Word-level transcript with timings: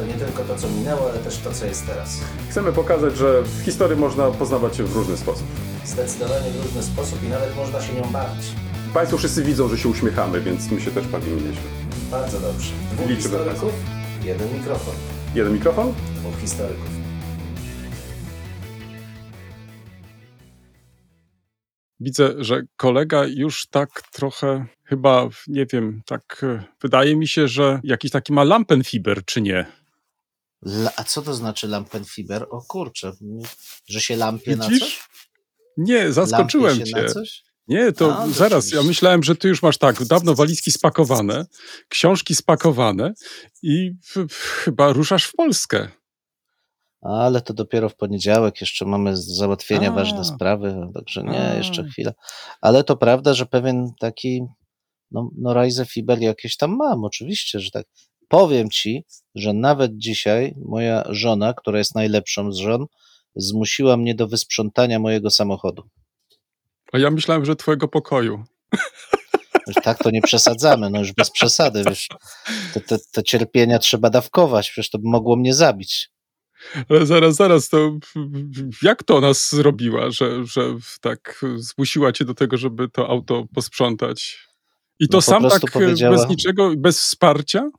To 0.00 0.06
nie 0.06 0.14
tylko 0.14 0.44
to, 0.44 0.56
co 0.56 0.68
minęło, 0.68 1.10
ale 1.10 1.18
też 1.18 1.38
to, 1.38 1.52
co 1.52 1.66
jest 1.66 1.86
teraz. 1.86 2.20
Chcemy 2.50 2.72
pokazać, 2.72 3.16
że 3.16 3.42
w 3.42 3.62
historii 3.64 3.96
można 3.96 4.30
poznawać 4.30 4.76
się 4.76 4.84
w 4.84 4.96
różny 4.96 5.16
sposób. 5.16 5.46
Zdecydowanie 5.84 6.50
w 6.50 6.64
różny 6.64 6.82
sposób 6.82 7.22
i 7.22 7.28
nawet 7.28 7.56
można 7.56 7.82
się 7.82 7.92
nią 7.94 8.02
bawić. 8.02 8.44
Państwo 8.94 9.18
wszyscy 9.18 9.42
widzą, 9.42 9.68
że 9.68 9.78
się 9.78 9.88
uśmiechamy, 9.88 10.40
więc 10.40 10.70
my 10.70 10.80
się 10.80 10.90
też 10.90 11.06
bawimy 11.08 11.36
nieźle. 11.36 11.62
Bardzo 12.10 12.40
dobrze. 12.40 12.72
Dwóch 12.92 13.08
Liczymy 13.08 13.38
historyków, 13.38 13.72
jeden 14.24 14.54
mikrofon. 14.54 14.94
Jeden 15.34 15.52
mikrofon? 15.52 15.94
Dwóch 16.16 16.40
historyków. 16.40 16.90
Widzę, 22.00 22.34
że 22.38 22.62
kolega 22.76 23.24
już 23.26 23.66
tak 23.66 24.02
trochę 24.12 24.66
chyba, 24.84 25.28
nie 25.48 25.66
wiem, 25.66 26.02
tak 26.06 26.40
e, 26.42 26.62
wydaje 26.82 27.16
mi 27.16 27.28
się, 27.28 27.48
że 27.48 27.80
jakiś 27.84 28.10
taki 28.10 28.32
ma 28.32 28.44
lampenfiber, 28.44 29.24
czy 29.24 29.40
nie? 29.40 29.79
La, 30.66 30.92
a 30.96 31.04
co 31.04 31.22
to 31.22 31.34
znaczy 31.34 31.68
lampenfiber? 31.68 32.46
O 32.50 32.62
kurczę, 32.68 33.12
że 33.88 34.00
się 34.00 34.16
lampie 34.16 34.56
na 34.56 34.68
Widzisz? 34.68 34.80
coś? 34.80 35.08
Nie, 35.76 36.12
zaskoczyłem 36.12 36.78
Lampie 36.78 36.86
się 36.86 36.92
cię. 36.96 37.02
na 37.02 37.08
coś? 37.08 37.44
Nie, 37.68 37.92
to 37.92 38.18
A, 38.18 38.28
zaraz. 38.28 38.72
Ja 38.72 38.82
myślałem, 38.82 39.22
że 39.22 39.36
ty 39.36 39.48
już 39.48 39.62
masz 39.62 39.78
tak, 39.78 40.04
dawno 40.04 40.34
walizki 40.34 40.70
spakowane, 40.70 41.46
książki 41.88 42.34
spakowane 42.34 43.12
i 43.62 43.90
chyba 44.64 44.92
ruszasz 44.92 45.24
w 45.24 45.32
Polskę. 45.32 45.88
Ale 47.02 47.40
to 47.40 47.54
dopiero 47.54 47.88
w 47.88 47.96
poniedziałek, 47.96 48.60
jeszcze 48.60 48.84
mamy 48.84 49.16
załatwienia 49.16 49.88
A. 49.88 49.92
ważne 49.92 50.24
sprawy, 50.24 50.88
także 50.94 51.22
nie, 51.22 51.50
A. 51.50 51.54
jeszcze 51.54 51.84
chwilę. 51.84 52.14
Ale 52.60 52.84
to 52.84 52.96
prawda, 52.96 53.34
że 53.34 53.46
pewien 53.46 53.92
taki, 54.00 54.42
no, 55.10 55.30
no 55.38 55.62
Rise 55.62 55.86
Fiber 55.86 56.20
jakieś 56.20 56.56
tam 56.56 56.76
mam, 56.76 57.04
oczywiście, 57.04 57.60
że 57.60 57.70
tak. 57.70 57.86
Powiem 58.30 58.70
ci, 58.70 59.04
że 59.34 59.52
nawet 59.52 59.96
dzisiaj 59.96 60.54
moja 60.64 61.04
żona, 61.08 61.54
która 61.54 61.78
jest 61.78 61.94
najlepszą 61.94 62.52
z 62.52 62.56
żon, 62.56 62.86
zmusiła 63.36 63.96
mnie 63.96 64.14
do 64.14 64.28
wysprzątania 64.28 64.98
mojego 64.98 65.30
samochodu. 65.30 65.82
A 66.92 66.98
ja 66.98 67.10
myślałem, 67.10 67.44
że 67.44 67.56
twojego 67.56 67.88
pokoju. 67.88 68.44
Tak 69.82 69.98
to 69.98 70.10
nie 70.10 70.22
przesadzamy, 70.22 70.90
no 70.90 70.98
już 70.98 71.12
bez 71.12 71.30
przesady, 71.30 71.82
wiesz. 71.84 72.08
Te, 72.74 72.80
te, 72.80 72.98
te 73.12 73.22
cierpienia 73.22 73.78
trzeba 73.78 74.10
dawkować, 74.10 74.70
przecież 74.70 74.90
to 74.90 74.98
by 74.98 75.08
mogło 75.08 75.36
mnie 75.36 75.54
zabić. 75.54 76.10
Ale 76.88 77.06
zaraz, 77.06 77.36
zaraz, 77.36 77.68
to 77.68 77.98
jak 78.82 79.04
to 79.04 79.20
nas 79.20 79.50
zrobiła, 79.50 80.10
że, 80.10 80.46
że 80.46 80.62
tak 81.00 81.44
zmusiła 81.56 82.12
cię 82.12 82.24
do 82.24 82.34
tego, 82.34 82.56
żeby 82.56 82.88
to 82.88 83.08
auto 83.08 83.44
posprzątać? 83.54 84.48
I 84.98 85.08
to 85.08 85.16
No 85.16 85.22
sam 85.22 85.42
tak 85.48 85.76
e, 85.76 86.10
bez 86.10 86.28
niczego, 86.28 86.72
bez 86.76 87.00
wsparcia? 87.00 87.70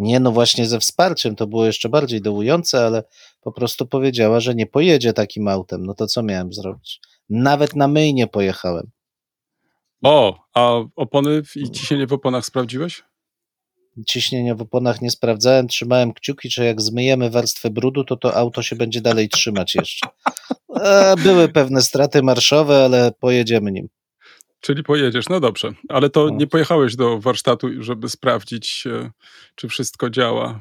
Nie, 0.00 0.20
no 0.20 0.32
właśnie 0.32 0.66
ze 0.66 0.80
wsparciem 0.80 1.36
to 1.36 1.46
było 1.46 1.64
jeszcze 1.64 1.88
bardziej 1.88 2.22
dołujące, 2.22 2.86
ale 2.86 3.04
po 3.40 3.52
prostu 3.52 3.86
powiedziała, 3.86 4.40
że 4.40 4.54
nie 4.54 4.66
pojedzie 4.66 5.12
takim 5.12 5.48
autem. 5.48 5.86
No 5.86 5.94
to 5.94 6.06
co 6.06 6.22
miałem 6.22 6.52
zrobić? 6.52 7.00
Nawet 7.28 7.76
na 7.76 7.88
myj 7.88 8.14
nie 8.14 8.26
pojechałem. 8.26 8.90
O, 10.02 10.38
a 10.54 10.74
opony 10.96 11.42
i 11.56 11.70
ciśnienie 11.70 12.06
w 12.06 12.12
oponach 12.12 12.46
sprawdziłeś? 12.46 13.02
Ciśnienia 14.06 14.54
w 14.54 14.62
oponach 14.62 15.00
nie 15.00 15.10
sprawdzałem, 15.10 15.68
trzymałem 15.68 16.12
kciuki, 16.12 16.50
że 16.50 16.64
jak 16.64 16.80
zmyjemy 16.80 17.30
warstwę 17.30 17.70
brudu, 17.70 18.04
to 18.04 18.16
to 18.16 18.36
auto 18.36 18.62
się 18.62 18.76
będzie 18.76 19.00
dalej 19.00 19.28
trzymać 19.28 19.74
jeszcze. 19.74 20.08
E, 20.76 21.14
były 21.16 21.48
pewne 21.48 21.82
straty 21.82 22.22
marszowe, 22.22 22.84
ale 22.84 23.12
pojedziemy 23.12 23.72
nim. 23.72 23.88
Czyli 24.60 24.82
pojedziesz, 24.82 25.28
no 25.28 25.40
dobrze. 25.40 25.72
Ale 25.88 26.10
to 26.10 26.24
No. 26.26 26.36
nie 26.36 26.46
pojechałeś 26.46 26.96
do 26.96 27.18
warsztatu, 27.18 27.68
żeby 27.82 28.08
sprawdzić, 28.08 28.84
e, 28.86 29.10
czy 29.54 29.68
wszystko 29.68 30.10
działa 30.10 30.60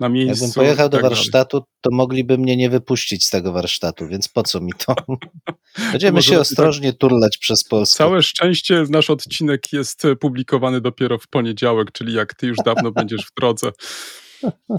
na 0.00 0.08
miejscu. 0.08 0.44
Jakbym 0.44 0.54
pojechał 0.54 0.86
i 0.86 0.90
do 0.90 0.96
tak 0.96 1.02
dalej. 1.02 1.16
warsztatu, 1.16 1.62
to 1.80 1.90
mogliby 1.92 2.38
mnie 2.38 2.56
nie 2.56 2.70
wypuścić 2.70 3.26
z 3.26 3.30
tego 3.30 3.52
warsztatu, 3.52 4.06
więc 4.08 4.28
po 4.28 4.42
co 4.42 4.60
mi 4.60 4.72
to? 4.86 4.94
Będziemy 5.92 6.22
się 6.22 6.30
lepiej 6.30 6.40
ostrożnie 6.42 6.92
turlać 6.92 7.38
przez 7.38 7.64
Polskę. 7.64 7.98
Całe 7.98 8.22
szczęście 8.22 8.84
nasz 8.90 9.10
odcinek 9.10 9.72
jest 9.72 10.02
publikowany 10.20 10.80
dopiero 10.80 11.18
w 11.18 11.26
poniedziałek, 11.28 11.92
czyli 11.92 12.12
jak 12.12 12.34
ty 12.34 12.46
już 12.46 12.56
dawno 12.64 12.92
będziesz 12.92 13.26
w 13.26 13.34
drodze. 13.34 13.70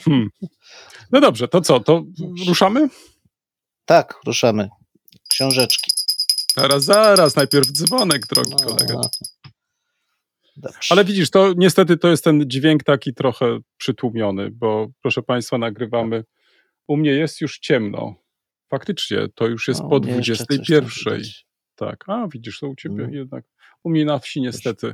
Hmm. 0.04 0.30
No 1.12 1.22
dobrze, 1.22 1.48
to 1.48 1.62
co, 1.62 1.80
to 1.80 2.04
ruszamy? 2.48 2.90
Tak, 3.86 4.16
ruszamy. 4.26 4.70
Książeczki. 5.30 5.92
Zaraz, 6.60 6.84
zaraz, 6.84 7.36
najpierw 7.36 7.68
dzwonek, 7.72 8.28
drogi 8.28 8.52
No, 8.52 8.66
kolega. 8.68 9.02
Dobrze. 10.58 10.80
Ale 10.90 11.06
widzisz, 11.06 11.30
to 11.30 11.54
niestety 11.58 11.98
to 11.98 12.08
jest 12.08 12.24
ten 12.24 12.44
dźwięk 12.50 12.84
taki 12.84 13.14
trochę 13.14 13.60
przytłumiony, 13.78 14.52
bo 14.52 14.88
proszę 15.02 15.22
Państwa, 15.24 15.58
nagrywamy. 15.58 16.24
U 16.88 16.98
mnie 16.98 17.12
jest 17.12 17.42
już 17.42 17.60
ciemno. 17.60 18.16
Faktycznie, 18.70 19.28
to 19.36 19.48
już 19.48 19.68
jest 19.68 19.82
No, 19.84 19.90
po 19.90 19.96
u 19.98 20.00
mnie 20.00 20.14
jeszcze 20.16 20.36
coś 20.36 20.48
tam 20.48 20.58
21. 20.58 20.90
widać. 21.18 21.46
Tak, 21.76 22.04
a 22.10 22.28
widzisz, 22.34 22.60
to 22.60 22.68
u 22.68 22.76
Ciebie 22.76 23.04
Mm. 23.04 23.14
jednak. 23.14 23.46
U 23.84 23.90
mnie 23.90 24.06
na 24.06 24.20
wsi 24.20 24.42
niestety 24.42 24.94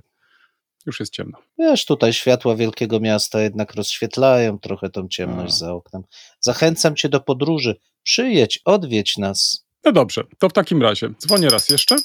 już 0.86 1.00
jest 1.00 1.14
ciemno. 1.14 1.38
Wiesz, 1.60 1.86
tutaj 1.86 2.14
światła 2.14 2.56
wielkiego 2.56 3.00
miasta 3.00 3.42
jednak 3.42 3.74
rozświetlają 3.76 4.60
trochę 4.60 4.90
tą 4.90 5.08
ciemność 5.08 5.54
A. 5.54 5.58
za 5.58 5.74
oknem. 5.74 6.04
Zachęcam 6.40 6.96
cię 6.96 7.10
do 7.10 7.20
podróży. 7.22 7.76
Przyjedź, 8.04 8.60
odwiedź 8.66 9.18
nas. 9.18 9.65
No 9.86 9.92
dobrze, 9.92 10.24
to 10.40 10.50
w 10.50 10.54
takim 10.54 10.82
razie 10.82 11.10
dzwonię 11.20 11.50
raz 11.50 11.70
jeszcze. 11.70 11.96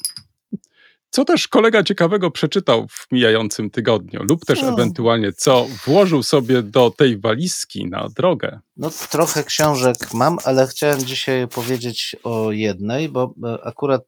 Co 1.11 1.25
też 1.25 1.49
kolega 1.49 1.83
ciekawego 1.83 2.31
przeczytał 2.31 2.87
w 2.89 3.07
mijającym 3.13 3.71
tygodniu, 3.71 4.23
lub 4.23 4.45
też 4.45 4.61
Co? 4.61 4.69
ewentualnie 4.69 5.33
co 5.33 5.67
włożył 5.87 6.23
sobie 6.23 6.63
do 6.63 6.91
tej 6.91 7.19
walizki 7.19 7.87
na 7.87 8.09
drogę. 8.09 8.61
No 8.77 8.91
trochę 9.11 9.45
książek 9.45 9.97
mam, 10.15 10.39
ale 10.45 10.67
chciałem 10.67 11.05
dzisiaj 11.05 11.49
powiedzieć 11.49 12.17
o 12.23 12.53
jednej, 12.53 13.09
bo 13.09 13.35
e, 13.45 13.65
akurat 13.65 14.03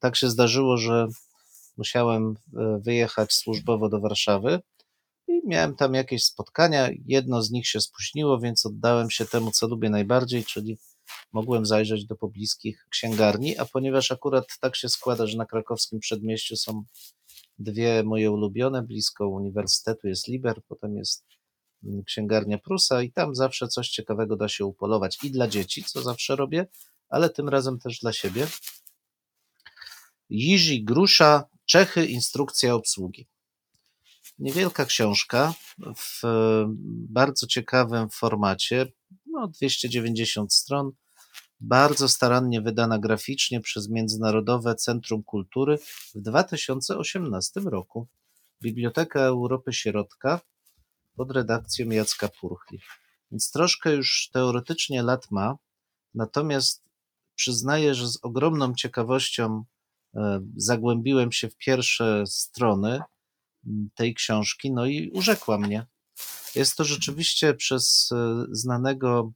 tak 0.00 0.16
się 0.16 0.30
zdarzyło, 0.30 0.76
że 0.76 1.06
musiałem 1.76 2.34
e, 2.56 2.80
wyjechać 2.84 3.32
służbowo 3.32 3.88
do 3.88 4.00
Warszawy 4.00 4.60
i 5.28 5.40
miałem 5.46 5.76
tam 5.76 5.94
jakieś 5.94 6.24
spotkania. 6.24 6.88
Jedno 7.06 7.42
z 7.42 7.50
nich 7.50 7.68
się 7.68 7.80
spóźniło, 7.80 8.38
więc 8.38 8.66
oddałem 8.66 9.10
się 9.10 9.24
temu, 9.24 9.50
co 9.50 9.66
lubię 9.66 9.90
najbardziej, 9.90 10.44
czyli 10.44 10.78
mogłem 11.32 11.66
zajrzeć 11.66 12.06
do 12.06 12.16
pobliskich 12.16 12.86
księgarni, 12.90 13.58
a 13.58 13.64
ponieważ 13.64 14.12
akurat 14.12 14.46
tak 14.60 14.76
się 14.76 14.88
składa, 14.88 15.26
że 15.26 15.36
na 15.36 15.46
krakowskim 15.46 16.00
przedmieściu 16.00 16.56
są 16.56 16.84
dwie 17.58 18.02
moje 18.02 18.30
ulubione, 18.30 18.82
blisko 18.82 19.28
uniwersytetu 19.28 20.08
jest 20.08 20.28
Liber, 20.28 20.62
potem 20.68 20.96
jest 20.96 21.24
mm, 21.84 22.04
księgarnia 22.04 22.58
Prusa 22.58 23.02
i 23.02 23.12
tam 23.12 23.34
zawsze 23.34 23.68
coś 23.68 23.88
ciekawego 23.88 24.36
da 24.36 24.48
się 24.48 24.64
upolować 24.64 25.18
i 25.24 25.30
dla 25.30 25.48
dzieci, 25.48 25.84
co 25.84 26.02
zawsze 26.02 26.36
robię, 26.36 26.66
ale 27.08 27.30
tym 27.30 27.48
razem 27.48 27.78
też 27.78 27.98
dla 27.98 28.12
siebie. 28.12 28.46
Jiří 30.30 30.84
Grusza, 30.84 31.44
Czechy, 31.64 32.06
instrukcja 32.06 32.74
obsługi. 32.74 33.28
Niewielka 34.38 34.84
książka 34.84 35.54
w 35.96 36.24
e, 36.24 36.66
bardzo 37.08 37.46
ciekawym 37.46 38.10
formacie, 38.10 38.92
no 39.26 39.48
290 39.48 40.54
stron, 40.54 40.92
bardzo 41.60 42.08
starannie 42.08 42.60
wydana 42.60 42.98
graficznie 42.98 43.60
przez 43.60 43.88
Międzynarodowe 43.88 44.74
Centrum 44.74 45.22
Kultury 45.22 45.78
w 46.14 46.20
2018 46.20 47.60
roku. 47.60 48.08
Biblioteka 48.62 49.20
Europy 49.20 49.72
Środka 49.72 50.40
pod 51.16 51.30
redakcją 51.30 51.90
Jacka 51.90 52.28
Purchli. 52.28 52.80
Więc 53.30 53.50
troszkę 53.50 53.92
już 53.92 54.28
teoretycznie 54.32 55.02
lat 55.02 55.30
ma, 55.30 55.56
natomiast 56.14 56.84
przyznaję, 57.34 57.94
że 57.94 58.08
z 58.08 58.18
ogromną 58.22 58.74
ciekawością 58.74 59.64
e, 60.14 60.40
zagłębiłem 60.56 61.32
się 61.32 61.48
w 61.48 61.56
pierwsze 61.56 62.24
strony 62.26 63.00
tej 63.94 64.14
książki, 64.14 64.72
no 64.72 64.86
i 64.86 65.10
urzekła 65.10 65.58
mnie. 65.58 65.86
Jest 66.54 66.76
to 66.76 66.84
rzeczywiście 66.84 67.54
przez 67.54 68.10
e, 68.12 68.44
znanego 68.50 69.32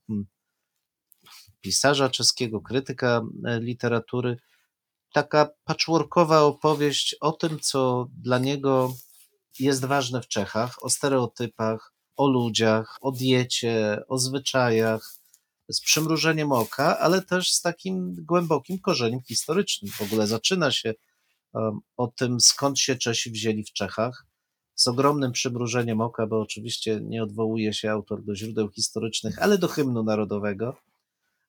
pisarza 1.64 2.10
czeskiego, 2.10 2.60
krytyka 2.60 3.22
e, 3.44 3.60
literatury, 3.60 4.36
taka 5.12 5.48
patchworkowa 5.64 6.42
opowieść 6.42 7.16
o 7.20 7.32
tym, 7.32 7.60
co 7.60 8.08
dla 8.22 8.38
niego 8.38 8.94
jest 9.58 9.84
ważne 9.84 10.22
w 10.22 10.28
Czechach, 10.28 10.84
o 10.84 10.90
stereotypach, 10.90 11.92
o 12.16 12.28
ludziach, 12.28 12.98
o 13.00 13.12
diecie, 13.12 14.02
o 14.08 14.18
zwyczajach. 14.18 15.14
z 15.68 15.80
przymrużeniem 15.80 16.52
oka, 16.52 16.98
ale 16.98 17.22
też 17.22 17.52
z 17.52 17.60
takim 17.62 18.16
głębokim 18.18 18.78
korzeniem 18.78 19.22
historycznym. 19.22 19.92
W 19.92 20.02
ogóle 20.02 20.26
zaczyna 20.26 20.70
się 20.70 20.94
um, 21.52 21.80
o 21.96 22.06
tym, 22.06 22.40
skąd 22.40 22.78
się 22.78 22.96
Czesi 22.96 23.30
wzięli 23.30 23.64
w 23.64 23.72
Czechach, 23.72 24.26
z 24.74 24.88
ogromnym 24.88 25.32
przymrużeniem 25.32 26.00
oka, 26.00 26.26
bo 26.26 26.40
oczywiście 26.40 27.00
nie 27.00 27.22
odwołuje 27.22 27.72
się 27.72 27.90
autor 27.90 28.24
do 28.24 28.36
źródeł 28.36 28.68
historycznych, 28.68 29.42
ale 29.42 29.58
do 29.58 29.68
hymnu 29.68 30.02
narodowego. 30.02 30.76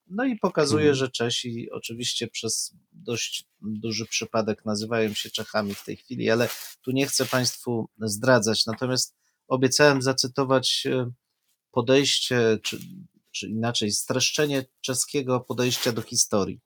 No 0.08 0.26
i 0.26 0.40
pokazuje, 0.40 0.90
Mhm. 0.90 0.96
że 0.96 1.10
Czesi 1.12 1.72
oczywiście 1.72 2.28
przez 2.28 2.76
dość 2.92 3.46
duży 3.62 4.06
przypadek 4.06 4.66
nazywają 4.66 5.14
się 5.14 5.30
Czechami 5.30 5.76
w 5.76 5.84
tej 5.84 5.98
chwili, 5.98 6.30
ale 6.30 6.50
tu 6.82 6.92
nie 6.92 7.08
chcę 7.08 7.26
Państwu 7.26 7.90
zdradzać. 8.02 8.66
Natomiast 8.66 9.16
obiecałem 9.48 10.02
zacytować 10.02 10.84
e, 10.86 11.12
podejście, 11.72 12.60
czy, 12.64 12.80
czy 13.32 13.48
inaczej, 13.48 13.92
streszczenie 13.92 14.66
czeskiego 14.82 15.40
podejścia 15.40 15.92
do 15.92 16.02
historii. 16.02 16.60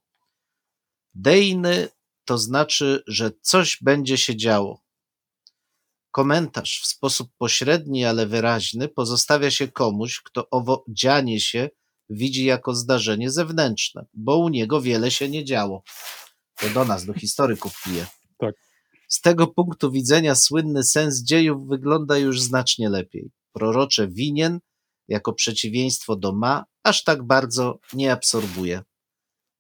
Dejny 1.14 1.88
to 2.26 2.38
znaczy, 2.38 3.04
że 3.08 3.32
coś 3.42 3.78
będzie 3.82 4.18
się 4.18 4.36
działo. 4.36 4.82
Komentarz 6.12 6.82
w 6.82 6.88
sposób 6.88 7.32
pośredni, 7.38 8.06
ale 8.06 8.28
wyraźny 8.28 8.88
pozostawia 8.88 9.52
się 9.52 9.68
komuś, 9.68 10.22
kto 10.22 10.50
owo 10.50 10.86
dzianie 10.88 11.40
się 11.40 11.70
widzi 12.10 12.46
jako 12.46 12.76
zdarzenie 12.76 13.32
zewnętrzne, 13.32 14.06
bo 14.14 14.38
u 14.38 14.50
niego 14.50 14.82
wiele 14.82 15.12
się 15.12 15.30
nie 15.30 15.46
działo. 15.46 15.84
To 16.60 16.70
do 16.70 16.86
nas, 16.86 17.06
do 17.06 17.14
historyków 17.14 17.84
pije. 17.84 18.06
Tak. 18.38 18.56
Z 19.08 19.22
tego 19.22 19.48
punktu 19.48 19.92
widzenia 19.92 20.36
słynny 20.36 20.84
sens 20.84 21.24
dziejów 21.24 21.68
wygląda 21.68 22.18
już 22.18 22.42
znacznie 22.42 22.90
lepiej. 22.90 23.32
Prorocze 23.54 24.08
winien, 24.08 24.60
jako 25.08 25.34
przeciwieństwo 25.34 26.16
do 26.16 26.34
ma, 26.34 26.66
aż 26.84 27.04
tak 27.04 27.24
bardzo 27.24 27.80
nie 27.94 28.12
absorbuje. 28.12 28.84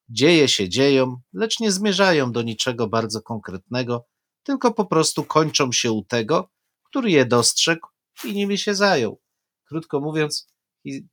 Dzieje 0.09 0.47
się 0.47 0.69
dzieją, 0.69 1.21
lecz 1.33 1.59
nie 1.59 1.71
zmierzają 1.71 2.31
do 2.31 2.41
niczego 2.41 2.87
bardzo 2.87 3.21
konkretnego, 3.21 4.05
tylko 4.43 4.73
po 4.73 4.85
prostu 4.85 5.23
kończą 5.23 5.71
się 5.71 5.91
u 5.91 6.03
tego, 6.03 6.49
który 6.83 7.11
je 7.11 7.25
dostrzegł 7.25 7.87
i 8.23 8.33
nimi 8.33 8.57
się 8.57 8.75
zajął. 8.75 9.19
Krótko 9.67 9.99
mówiąc, 9.99 10.47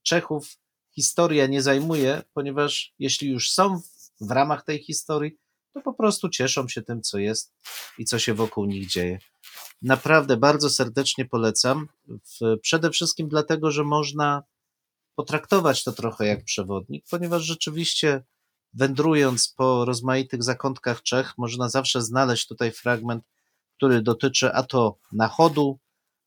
Czechów 0.03 0.56
historia 0.96 1.46
nie 1.46 1.62
zajmuje, 1.62 2.22
ponieważ 2.34 2.94
jeśli 2.98 3.28
już 3.28 3.50
są 3.50 3.81
w 4.20 4.31
ramach 4.31 4.64
tej 4.64 4.78
historii, 4.78 5.37
to 5.75 5.81
po 5.81 5.94
prostu 5.94 6.28
cieszą 6.28 6.69
się 6.69 6.82
tym, 6.82 7.02
co 7.02 7.19
jest 7.19 7.54
i 7.98 8.04
co 8.04 8.19
się 8.19 8.34
wokół 8.34 8.64
nich 8.64 8.88
dzieje. 8.88 9.19
Naprawdę 9.82 10.37
bardzo 10.37 10.70
serdecznie 10.70 11.25
polecam. 11.25 11.88
Przede 12.62 12.90
wszystkim 12.90 13.28
dlatego, 13.28 13.70
że 13.70 13.84
można 13.84 14.43
potraktować 15.14 15.84
to 15.84 15.93
trochę 15.93 16.26
jak 16.26 16.44
przewodnik, 16.44 17.04
ponieważ 17.10 17.43
rzeczywiście 17.43 18.25
wędrując 18.75 19.48
po 19.48 19.84
rozmaitych 19.84 20.43
zakątkach 20.43 21.02
Czech, 21.02 21.38
można 21.38 21.69
zawsze 21.69 22.02
znaleźć 22.02 22.46
tutaj 22.46 22.72
fragment, 22.72 23.25
który 23.76 24.02
dotyczy 24.02 24.52
a 24.52 24.62
to 24.62 24.98
Nachodu, 25.12 25.78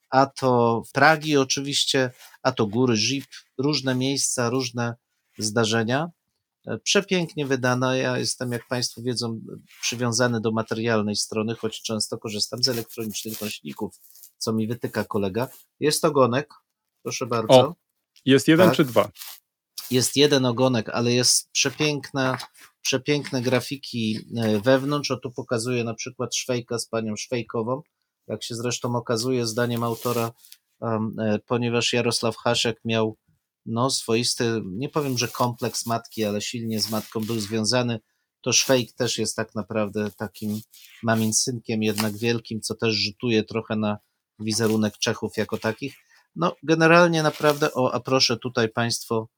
a 0.09 0.25
to 0.25 0.81
Pragi 0.93 1.37
oczywiście, 1.37 2.11
a 2.43 2.51
to 2.51 2.67
góry 2.67 2.95
Żip, 2.95 3.25
różne 3.57 3.95
miejsca, 3.95 4.49
różne 4.49 4.95
zdarzenia. 5.37 6.07
E, 6.67 6.77
Przepięknie 6.77 7.45
wydana. 7.45 7.95
Ja 7.95 8.17
jestem, 8.17 8.51
jak 8.51 8.67
Państwo 8.67 9.01
wiedzą, 9.01 9.41
przywiązany 9.81 10.41
do 10.41 10.51
materialnej 10.51 11.15
strony, 11.15 11.55
choć 11.55 11.81
często 11.81 12.17
korzystam 12.17 12.63
z 12.63 12.67
elektronicznych 12.67 13.41
nośników, 13.41 13.95
co 14.37 14.53
mi 14.53 14.67
wytyka 14.67 15.03
kolega. 15.03 15.47
Jest 15.79 16.05
ogonek, 16.05 16.49
proszę 17.03 17.25
bardzo. 17.25 17.53
O. 17.53 17.75
Jest 18.25 18.47
jeden 18.47 18.67
Tak. 18.67 18.75
czy 18.77 18.85
dwa? 18.85 19.09
Jest 19.91 20.15
jeden 20.15 20.45
ogonek, 20.45 20.89
ale 20.89 21.11
jest 21.11 21.51
przepiękna, 21.51 22.37
przepiękne 22.81 23.41
grafiki 23.41 24.19
e, 24.37 24.59
wewnątrz. 24.59 25.11
O 25.11 25.17
tu 25.17 25.31
pokazuje 25.31 25.83
na 25.83 25.93
przykład 25.93 26.35
Szwejka 26.35 26.79
z 26.79 26.87
panią 26.87 27.15
Szwejkową, 27.15 27.81
jak 28.29 28.43
się 28.43 28.55
zresztą 28.55 28.95
okazuje, 28.95 29.47
zdaniem 29.47 29.83
autora, 29.83 30.31
e, 30.81 31.39
ponieważ 31.45 31.93
Jarosław 31.93 32.37
Haszek 32.37 32.79
miał 32.85 33.17
no, 33.65 33.89
swoisty, 33.89 34.61
nie 34.65 34.89
powiem, 34.89 35.17
że 35.17 35.27
kompleks 35.27 35.85
matki, 35.85 36.23
ale 36.23 36.41
silnie 36.41 36.81
z 36.81 36.89
matką 36.89 37.19
był 37.19 37.39
związany, 37.39 37.99
to 38.41 38.53
Szwejk 38.53 38.91
też 38.91 39.17
jest 39.17 39.35
tak 39.35 39.55
naprawdę 39.55 40.11
takim 40.17 40.61
mamin 41.03 41.33
synkiem, 41.33 41.83
jednak 41.83 42.17
wielkim, 42.17 42.61
co 42.61 42.75
też 42.75 42.95
rzutuje 42.95 43.43
trochę 43.43 43.75
na 43.75 43.97
wizerunek 44.39 44.97
Czechów 44.97 45.37
jako 45.37 45.57
takich. 45.57 45.95
No, 46.35 46.55
generalnie 46.63 47.23
naprawdę, 47.23 47.73
o, 47.73 47.93
a 47.93 47.99
proszę 47.99 48.37
tutaj 48.37 48.69
Państwo, 48.69 49.29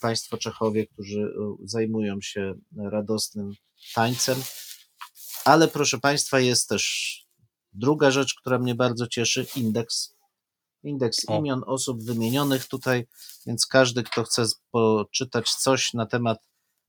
Państwo 0.00 0.36
Czechowie, 0.38 0.86
którzy 0.86 1.20
e, 1.20 1.56
zajmują 1.64 2.16
się 2.22 2.54
radosnym 2.76 3.50
tańcem, 3.94 4.42
ale 5.44 5.68
proszę 5.68 5.98
Państwa, 5.98 6.40
jest 6.40 6.68
też 6.68 7.12
druga 7.72 8.10
rzecz, 8.10 8.34
która 8.34 8.58
mnie 8.58 8.74
bardzo 8.74 9.06
cieszy, 9.06 9.46
indeks. 9.56 10.16
Indeks 10.82 11.28
O. 11.28 11.38
imion 11.38 11.62
osób 11.66 12.04
wymienionych 12.04 12.66
tutaj, 12.66 13.06
więc 13.46 13.66
każdy, 13.66 14.02
kto 14.02 14.24
chce 14.24 14.44
poczytać 14.70 15.50
coś 15.50 15.94
na 15.94 16.06
temat 16.06 16.38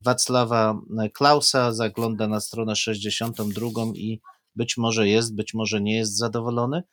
Wacława 0.02 0.82
Klausa, 1.14 1.74
zagląda 1.74 2.28
na 2.28 2.40
stronę 2.40 2.76
62 2.76 3.68
i 3.96 4.22
być 4.56 4.78
może 4.78 5.08
jest, 5.08 5.36
być 5.36 5.54
może 5.54 5.82
nie 5.82 5.98
jest 5.98 6.18
zadowolony. 6.18 6.84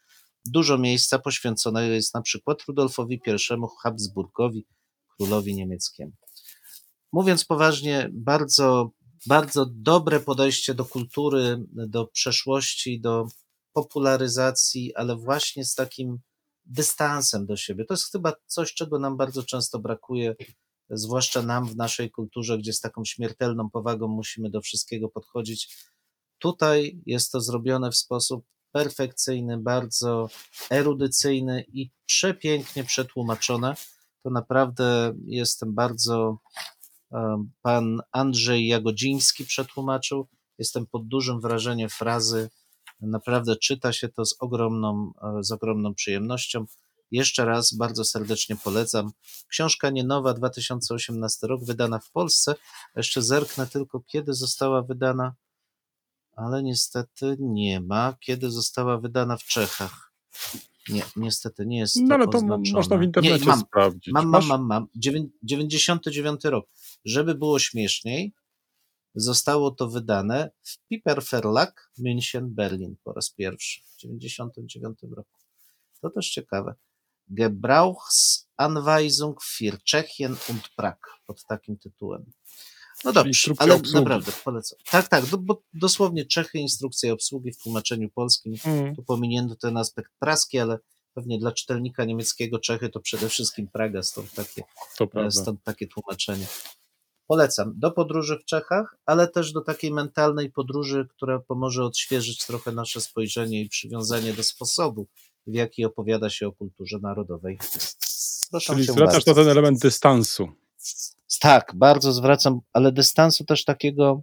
Dużo 0.47 0.79
miejsca 0.79 1.19
poświęcone 1.19 1.89
jest 1.89 2.15
na 2.15 2.23
przykład 2.23 2.63
Rudolfowi 2.69 3.21
I 3.27 3.67
Habsburgowi, 3.83 4.67
królowi 5.17 5.55
niemieckiemu. 5.55 6.13
Mówiąc 7.13 7.45
poważnie, 7.45 8.11
bardzo, 8.13 8.91
bardzo 9.27 9.67
dobre 9.71 10.21
podejście 10.21 10.75
do 10.75 10.85
kultury, 10.85 11.65
do 11.69 12.07
przeszłości, 12.07 13.01
do 13.01 13.27
popularyzacji, 13.73 14.95
ale 14.95 15.17
właśnie 15.17 15.65
z 15.65 15.75
takim 15.75 16.19
dystansem 16.65 17.47
do 17.47 17.57
siebie. 17.57 17.85
To 17.85 17.95
jest 17.95 18.13
chyba 18.13 18.33
coś, 18.47 18.75
czego 18.75 18.99
nam 18.99 19.17
bardzo 19.17 19.43
często 19.43 19.79
brakuje, 19.79 20.35
zwłaszcza 20.91 21.43
nam 21.43 21.67
w 21.67 21.77
naszej 21.77 22.11
kulturze, 22.11 22.59
gdzie 22.59 22.73
z 22.73 22.81
taką 22.81 23.05
śmiertelną 23.05 23.71
powagą 23.71 24.09
musimy 24.09 24.51
do 24.51 24.61
wszystkiego 24.61 25.09
podchodzić. 25.09 25.77
Tutaj 26.39 27.01
jest 27.07 27.33
to 27.33 27.41
zrobione 27.41 27.91
w 27.91 27.97
sposób 27.97 28.45
perfekcyjny, 28.73 29.59
bardzo 29.59 30.29
erudycyjny 30.71 31.65
i 31.73 31.91
przepięknie 32.07 32.85
przetłumaczone. 32.85 33.75
To 34.23 34.31
naprawdę 34.31 35.15
jestem 35.27 35.75
bardzo. 35.75 36.39
Pan 37.63 38.01
Andrzej 38.13 38.67
Jagodziński 38.67 39.45
przetłumaczył. 39.45 40.29
Jestem 40.59 40.87
pod 40.87 41.09
dużym 41.09 41.41
wrażeniem 41.41 41.89
frazy. 41.89 42.51
Naprawdę 43.01 43.57
czyta 43.57 43.93
się 43.93 44.09
to 44.09 44.25
z 44.25 44.35
ogromną, 44.39 45.13
e, 45.23 45.45
z 45.45 45.53
ogromną 45.53 45.95
przyjemnością. 45.95 46.67
Jeszcze 47.11 47.45
raz 47.45 47.75
bardzo 47.75 48.05
serdecznie 48.05 48.57
polecam. 48.57 49.11
Książka 49.49 49.91
nie 49.91 50.05
nowa, 50.05 50.35
2018 50.35 51.47
rok, 51.47 51.65
wydana 51.65 51.99
w 51.99 52.11
Polsce. 52.11 52.55
Jeszcze 52.97 53.23
zerknę 53.23 53.67
tylko, 53.67 54.01
kiedy 54.01 54.35
została 54.35 54.83
wydana, 54.83 55.35
ale 56.37 56.63
niestety 56.63 57.37
nie 57.41 57.81
ma. 57.81 58.17
Kiedy 58.21 58.51
została 58.51 58.99
wydana 58.99 59.37
w 59.37 59.45
Czechach? 59.45 60.13
Nie, 60.89 61.03
niestety 61.17 61.67
nie 61.67 61.79
jest 61.79 61.97
No 61.97 62.15
ale 62.15 62.29
to 62.29 62.39
oznaczone. 62.39 62.73
można 62.73 62.97
w 62.99 63.03
internecie 63.03 63.39
nie, 63.41 63.47
mam, 63.47 63.61
sprawdzić. 63.61 64.13
Mam, 64.15 64.27
mam, 64.29 64.47
mam, 64.47 64.67
mam. 64.67 64.87
Dziewię- 64.97 65.29
99 65.43 66.45
rok. 66.45 66.67
Żeby 67.05 67.35
było 67.35 67.59
śmieszniej, 67.59 68.33
zostało 69.15 69.71
to 69.71 69.89
wydane 69.89 70.51
w 70.63 70.79
Piper 70.89 71.23
Verlag 71.31 71.93
München, 71.99 72.49
Berlin 72.49 72.97
po 73.05 73.13
raz 73.13 73.31
pierwszy 73.31 73.81
w 73.81 73.97
99 73.97 74.99
roku. 75.03 75.39
To 76.01 76.11
też 76.11 76.31
ciekawe. 76.31 76.75
Gebrauchsanweisung 77.29 79.43
für 79.43 79.79
Tschechien 79.85 80.37
und 80.49 80.69
Prag 80.77 80.99
pod 81.27 81.45
takim 81.45 81.79
tytułem. 81.79 82.33
No 83.05 83.13
dobrze, 83.13 83.53
ale 83.59 83.75
obsługi. 83.75 83.99
naprawdę 83.99 84.33
polecam. 84.45 84.79
Tak, 84.91 85.09
tak, 85.09 85.27
do, 85.27 85.39
bo 85.39 85.63
dosłownie 85.75 86.25
Czechy, 86.25 86.59
instrukcja 86.59 87.13
obsługi 87.13 87.53
w 87.53 87.59
tłumaczeniu 87.59 88.11
polskim. 88.11 88.55
Mm. 88.65 88.97
Tu 88.97 89.03
pominięto 89.03 89.57
ten 89.57 89.77
aspekt 89.77 90.11
praski, 90.19 90.59
ale 90.59 90.79
pewnie 91.15 91.39
dla 91.39 91.53
czytelnika 91.53 92.05
niemieckiego 92.05 92.59
Czechy 92.59 92.89
to 92.89 93.01
przede 93.01 93.29
wszystkim 93.29 93.69
Praga, 93.69 94.03
stąd 94.03 94.35
takie. 94.35 94.63
Stąd 95.31 95.65
takie 95.65 95.87
tłumaczenie. 95.87 96.47
Polecam 97.31 97.73
do 97.77 97.91
podróży 97.91 98.39
w 98.39 98.45
Czechach, 98.45 98.97
ale 99.07 99.29
też 99.29 99.53
do 99.53 99.61
takiej 99.61 99.93
mentalnej 99.93 100.51
podróży, 100.51 101.07
która 101.11 101.39
pomoże 101.39 101.85
odświeżyć 101.85 102.47
trochę 102.47 102.73
nasze 102.73 103.01
spojrzenie 103.01 103.61
i 103.61 103.69
przywiązanie 103.69 104.33
do 104.33 104.43
sposobu, 104.43 105.07
w 105.47 105.55
jaki 105.55 105.85
opowiada 105.85 106.31
się 106.31 106.47
o 106.49 106.53
kulturze 106.53 106.99
narodowej. 107.03 107.59
Proszę 108.51 108.73
Czyli 108.73 108.85
zwracasz 108.85 109.27
na 109.27 109.35
ten 109.35 109.49
element 109.49 109.79
dystansu. 109.79 110.49
Tak, 111.41 111.73
bardzo 111.75 112.13
zwracam, 112.13 112.61
ale 112.73 112.93
dystansu 112.93 113.45
też 113.45 113.65
takiego 113.65 114.23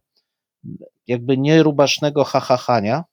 jakby 1.08 1.38
nierubasznego 1.38 2.24
hahachania, 2.24 3.04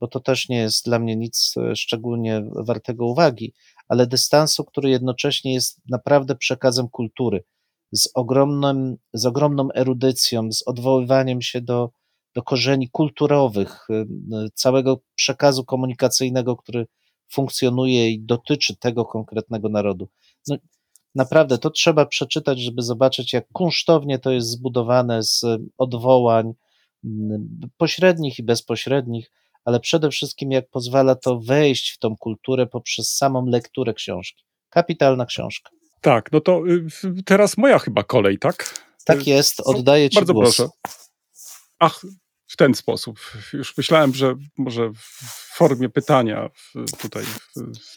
bo 0.00 0.08
to 0.08 0.20
też 0.20 0.48
nie 0.48 0.58
jest 0.58 0.84
dla 0.84 0.98
mnie 0.98 1.16
nic 1.16 1.54
e, 1.56 1.76
szczególnie 1.76 2.44
wartego 2.56 3.06
uwagi, 3.06 3.52
ale 3.88 4.06
dystansu, 4.06 4.64
który 4.64 4.90
jednocześnie 4.90 5.54
jest 5.54 5.80
naprawdę 5.88 6.36
przekazem 6.36 6.88
kultury. 6.88 7.44
Z, 7.94 8.08
ogromnym, 8.14 8.96
z 9.12 9.26
ogromną 9.26 9.68
erudycją, 9.74 10.52
z 10.52 10.62
odwoływaniem 10.62 11.42
się 11.42 11.60
do, 11.60 11.90
do 12.34 12.42
korzeni 12.42 12.88
kulturowych, 12.90 13.86
y, 13.90 13.92
y, 13.94 14.50
całego 14.54 15.00
przekazu 15.14 15.64
komunikacyjnego, 15.64 16.56
który 16.56 16.86
funkcjonuje 17.28 18.10
i 18.10 18.20
dotyczy 18.20 18.76
tego 18.76 19.04
konkretnego 19.04 19.68
narodu. 19.68 20.08
No, 20.48 20.56
naprawdę 21.14 21.58
to 21.58 21.70
trzeba 21.70 22.06
przeczytać, 22.06 22.60
żeby 22.60 22.82
zobaczyć, 22.82 23.32
jak 23.32 23.48
kunsztownie 23.52 24.18
to 24.18 24.30
jest 24.30 24.48
zbudowane 24.48 25.22
z 25.22 25.44
odwołań 25.78 26.52
mm, 27.04 27.60
pośrednich 27.76 28.38
i 28.38 28.42
bezpośrednich, 28.42 29.32
ale 29.64 29.80
przede 29.80 30.10
wszystkim 30.10 30.52
jak 30.52 30.70
pozwala 30.70 31.14
to 31.14 31.40
wejść 31.40 31.90
w 31.90 31.98
tą 31.98 32.16
kulturę 32.16 32.66
poprzez 32.66 33.16
samą 33.16 33.46
lekturę 33.46 33.94
książki. 33.94 34.44
Kapitalna 34.68 35.26
książka. 35.26 35.70
Tak, 36.04 36.32
no 36.32 36.40
to 36.40 36.62
y, 37.04 37.22
teraz 37.24 37.56
moja 37.56 37.78
chyba 37.78 38.02
kolej, 38.02 38.38
tak? 38.38 38.74
Tak 39.04 39.26
jest, 39.26 39.60
oddaję 39.64 40.10
Ci 40.10 40.14
Bardzo 40.16 40.32
głos. 40.34 40.56
proszę. 40.56 40.70
Ach, 41.78 42.00
w 42.46 42.56
ten 42.56 42.74
sposób. 42.74 43.20
Już 43.52 43.76
myślałem, 43.76 44.14
że 44.14 44.34
może 44.58 44.90
w 44.90 45.54
formie 45.56 45.88
pytania 45.88 46.50
tutaj 46.98 47.24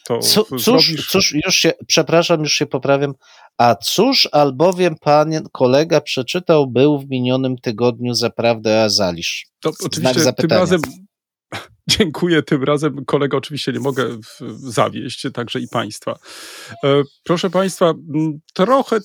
to 0.06 0.18
w- 0.18 0.22
cóż, 0.22 0.64
zrobisz. 0.64 1.10
cóż, 1.10 1.34
już 1.46 1.54
się, 1.54 1.72
przepraszam, 1.86 2.40
już 2.40 2.52
się 2.52 2.66
poprawiam. 2.66 3.14
A 3.58 3.74
cóż, 3.74 4.28
albowiem 4.32 4.96
pan 5.00 5.30
kolega 5.52 6.00
przeczytał, 6.00 6.66
był 6.66 6.98
w 6.98 7.08
minionym 7.10 7.58
tygodniu 7.58 8.14
zaprawdę 8.14 8.82
Azalisz. 8.82 9.46
To 9.60 9.72
Znak 9.72 9.86
oczywiście 9.86 10.32
tym 10.32 10.50
razem 10.50 10.80
dziękuję, 11.98 12.42
tym 12.42 12.64
razem 12.64 13.04
kolego 13.04 13.36
oczywiście 13.36 13.72
nie 13.72 13.80
mogę 13.80 14.18
zawieść, 14.56 15.26
także 15.34 15.60
i 15.60 15.68
państwa. 15.68 16.18
E, 16.84 17.02
Proszę 17.24 17.50
państwa, 17.50 17.94
trochę 18.54 18.96
e, 18.96 19.00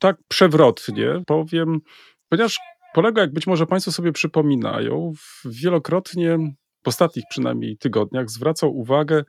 tak 0.00 0.16
przewrotnie 0.28 1.22
powiem, 1.26 1.80
ponieważ 2.28 2.58
kolega, 2.94 3.20
jak 3.20 3.32
być 3.32 3.46
może 3.46 3.66
państwo 3.66 3.92
sobie 3.92 4.12
przypominają, 4.12 5.12
wielokrotnie 5.44 6.38
w 6.84 6.88
ostatnich 6.88 7.24
przynajmniej 7.30 7.76
tygodniach 7.76 8.30
zwracał 8.30 8.76
uwagę 8.76 9.24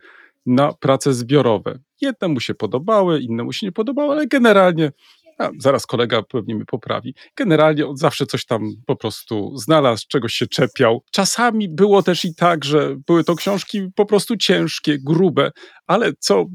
na 0.45 0.73
prace 0.73 1.13
zbiorowe. 1.13 1.79
Jedne 2.01 2.27
mu 2.27 2.39
się 2.39 2.53
podobały, 2.53 3.19
inne 3.19 3.43
mu 3.43 3.53
się 3.53 3.65
nie 3.65 3.71
podobały, 3.71 4.11
ale 4.11 4.27
generalnie 4.27 4.91
a, 5.37 5.49
zaraz 5.59 5.85
kolega 5.85 6.21
pewnie 6.21 6.55
mnie 6.55 6.65
poprawi. 6.65 7.15
Generalnie 7.35 7.87
on 7.87 7.97
zawsze 7.97 8.25
coś 8.25 8.45
tam 8.45 8.71
po 8.85 8.95
prostu 8.95 9.57
znalazł, 9.57 10.05
czegoś 10.09 10.33
się 10.33 10.47
czepiał. 10.47 11.03
Czasami 11.11 11.69
było 11.69 12.03
też 12.03 12.25
i 12.25 12.35
tak, 12.35 12.65
że 12.65 12.95
były 13.07 13.23
to 13.23 13.35
książki 13.35 13.87
po 13.95 14.05
prostu 14.05 14.37
ciężkie, 14.37 14.97
grube, 14.99 15.51
ale 15.87 16.13
co 16.19 16.45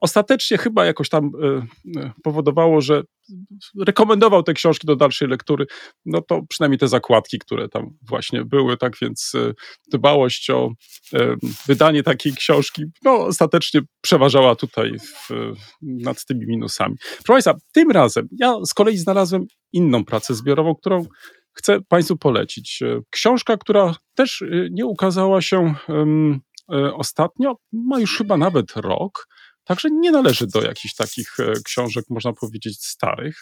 ostatecznie 0.00 0.58
chyba 0.58 0.84
jakoś 0.86 1.08
tam 1.08 1.30
e, 1.42 1.66
e, 2.00 2.12
powodowało, 2.22 2.80
że 2.80 3.02
rekomendował 3.86 4.42
te 4.42 4.54
książki 4.54 4.86
do 4.86 4.96
dalszej 4.96 5.28
lektury, 5.28 5.66
no 6.06 6.22
to 6.22 6.42
przynajmniej 6.48 6.78
te 6.78 6.88
zakładki, 6.88 7.38
które 7.38 7.68
tam 7.68 7.90
właśnie 8.08 8.44
były, 8.44 8.76
tak 8.76 8.92
więc 9.02 9.32
e, 9.34 9.52
dbałość 9.92 10.50
o 10.50 10.70
wydanie 11.66 12.02
takiej 12.02 12.32
książki, 12.32 12.84
no 13.02 13.12
ostatecznie 13.12 13.80
przeważała 14.00 14.54
tutaj 14.54 14.92
w, 14.98 15.30
nad 15.82 16.24
tymi 16.24 16.46
minusami. 16.46 16.96
Proszę 16.98 17.26
Państwa, 17.26 17.54
tym 17.72 17.90
razem 17.90 18.28
ja 18.38 18.54
z 18.64 18.74
kolei 18.74 18.96
znalazłem 18.96 19.46
inną 19.72 20.04
pracę 20.04 20.34
zbiorową, 20.34 20.74
którą 20.74 21.04
chcę 21.52 21.80
Państwu 21.88 22.16
polecić. 22.16 22.82
Książka, 23.10 23.56
która 23.56 23.94
też 24.14 24.44
nie 24.70 24.86
ukazała 24.86 25.42
się 25.42 25.74
ostatnio, 26.94 27.56
ma 27.72 28.00
już 28.00 28.18
chyba 28.18 28.36
nawet 28.36 28.76
rok, 28.76 29.28
także 29.64 29.88
nie 29.90 30.10
należy 30.10 30.46
do 30.46 30.62
jakichś 30.62 30.94
takich 30.94 31.40
e, 31.40 31.52
książek, 31.64 32.04
można 32.10 32.32
powiedzieć, 32.32 32.84
starych. 32.86 33.40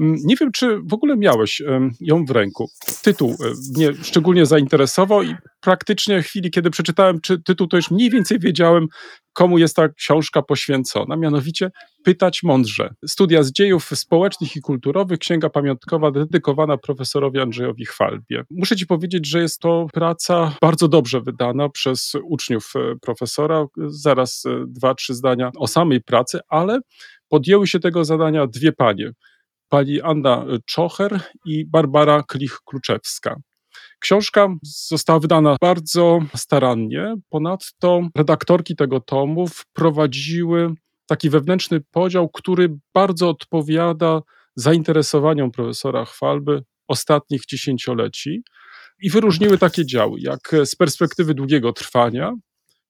Mm, 0.00 0.16
Nie 0.24 0.36
wiem, 0.36 0.52
czy 0.52 0.78
w 0.84 0.94
ogóle 0.94 1.16
miałeś 1.16 1.62
ją 2.00 2.24
w 2.24 2.30
ręku. 2.30 2.70
Tytuł 3.02 3.30
e, 3.30 3.52
mnie 3.76 4.04
szczególnie 4.04 4.46
zainteresował 4.46 5.22
i 5.22 5.34
praktycznie 5.60 6.22
w 6.22 6.26
chwili, 6.26 6.50
kiedy 6.50 6.70
przeczytałem 6.70 7.20
czy 7.20 7.42
tytuł, 7.42 7.66
to 7.66 7.76
już 7.76 7.90
mniej 7.90 8.10
więcej 8.10 8.38
wiedziałem, 8.38 8.86
komu 9.36 9.58
jest 9.58 9.76
ta 9.76 9.88
książka 9.88 10.42
poświęcona. 10.42 11.16
Mianowicie 11.16 11.70
Pytać 12.06 12.42
mądrze. 12.42 12.94
Studia 13.06 13.42
z 13.42 13.52
dziejów 13.52 13.90
społecznych 13.94 14.56
i 14.56 14.60
kulturowych, 14.60 15.18
księga 15.18 15.50
pamiątkowa 15.50 16.10
dedykowana 16.10 16.76
profesorowi 16.76 17.40
Andrzejowi 17.40 17.84
Chwalbie. 17.84 18.44
Muszę 18.50 18.76
ci 18.76 18.86
powiedzieć, 18.86 19.26
że 19.26 19.40
jest 19.40 19.60
to 19.60 19.86
praca 19.92 20.56
bardzo 20.60 20.88
dobrze 20.88 21.20
wydana 21.20 21.68
przez 21.68 22.12
uczniów 22.24 22.72
e, 22.76 22.96
profesora. 23.02 23.66
Zaraz 23.86 24.46
e, 24.46 24.64
dwa, 24.68 24.94
trzy 24.94 25.14
zdania 25.14 25.50
o 25.56 25.66
samej 25.66 26.00
pracy, 26.00 26.40
ale 26.48 26.80
podjęły 27.28 27.66
się 27.66 27.80
tego 27.80 28.04
zadania 28.04 28.46
dwie 28.46 28.72
panie. 28.72 29.10
Pani 29.68 30.00
Anna 30.00 30.44
Czocher 30.66 31.20
i 31.44 31.64
Barbara 31.64 32.22
Klich-Kluczewska. 32.32 33.34
Książka 33.98 34.48
została 34.62 35.20
wydana 35.20 35.56
bardzo 35.60 36.18
starannie. 36.36 37.14
Ponadto 37.28 38.08
redaktorki 38.16 38.76
tego 38.76 39.00
tomu 39.00 39.46
wprowadziły 39.48 40.74
taki 41.06 41.30
wewnętrzny 41.30 41.80
podział, 41.80 42.28
który 42.28 42.78
bardzo 42.94 43.28
odpowiada 43.28 44.22
zainteresowaniom 44.56 45.50
profesora 45.50 46.04
Chwalby 46.04 46.62
ostatnich 46.88 47.46
dziesięcioleci 47.46 48.42
i 49.02 49.10
wyróżniły 49.10 49.58
takie 49.58 49.86
działy, 49.86 50.20
jak 50.20 50.54
z 50.64 50.74
perspektywy 50.74 51.34
długiego 51.34 51.72
trwania, 51.72 52.32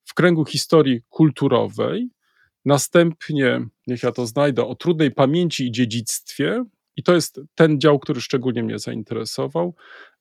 w 0.04 0.14
kręgu 0.14 0.44
historii 0.44 1.00
kulturowej, 1.08 2.08
następnie, 2.64 3.66
niech 3.86 4.02
ja 4.02 4.12
to 4.12 4.26
znajdę, 4.26 4.66
o 4.66 4.74
trudnej 4.74 5.10
pamięci 5.10 5.66
i 5.66 5.72
dziedzictwie, 5.72 6.64
i 6.96 7.02
to 7.02 7.14
jest 7.14 7.40
ten 7.54 7.80
dział, 7.80 7.98
który 7.98 8.20
szczególnie 8.20 8.62
mnie 8.62 8.78
zainteresował. 8.78 9.74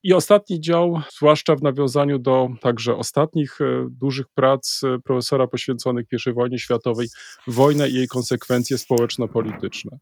I 0.04 0.14
ostatni 0.14 0.60
dział, 0.60 1.02
zwłaszcza 1.18 1.56
w 1.56 1.64
nawiązaniu 1.64 2.20
do 2.20 2.50
także 2.62 2.96
ostatnich 2.96 3.62
e, 3.62 3.88
dużych 3.90 4.26
prac 4.34 4.82
e, 4.84 5.00
profesora 5.00 5.48
poświęconych 5.48 6.06
I 6.28 6.34
wojnie 6.34 6.60
światowej, 6.60 7.08
wojna 7.48 7.88
i 7.88 7.94
jej 7.94 8.08
konsekwencje 8.08 8.78
społeczno-polityczne. 8.78 9.98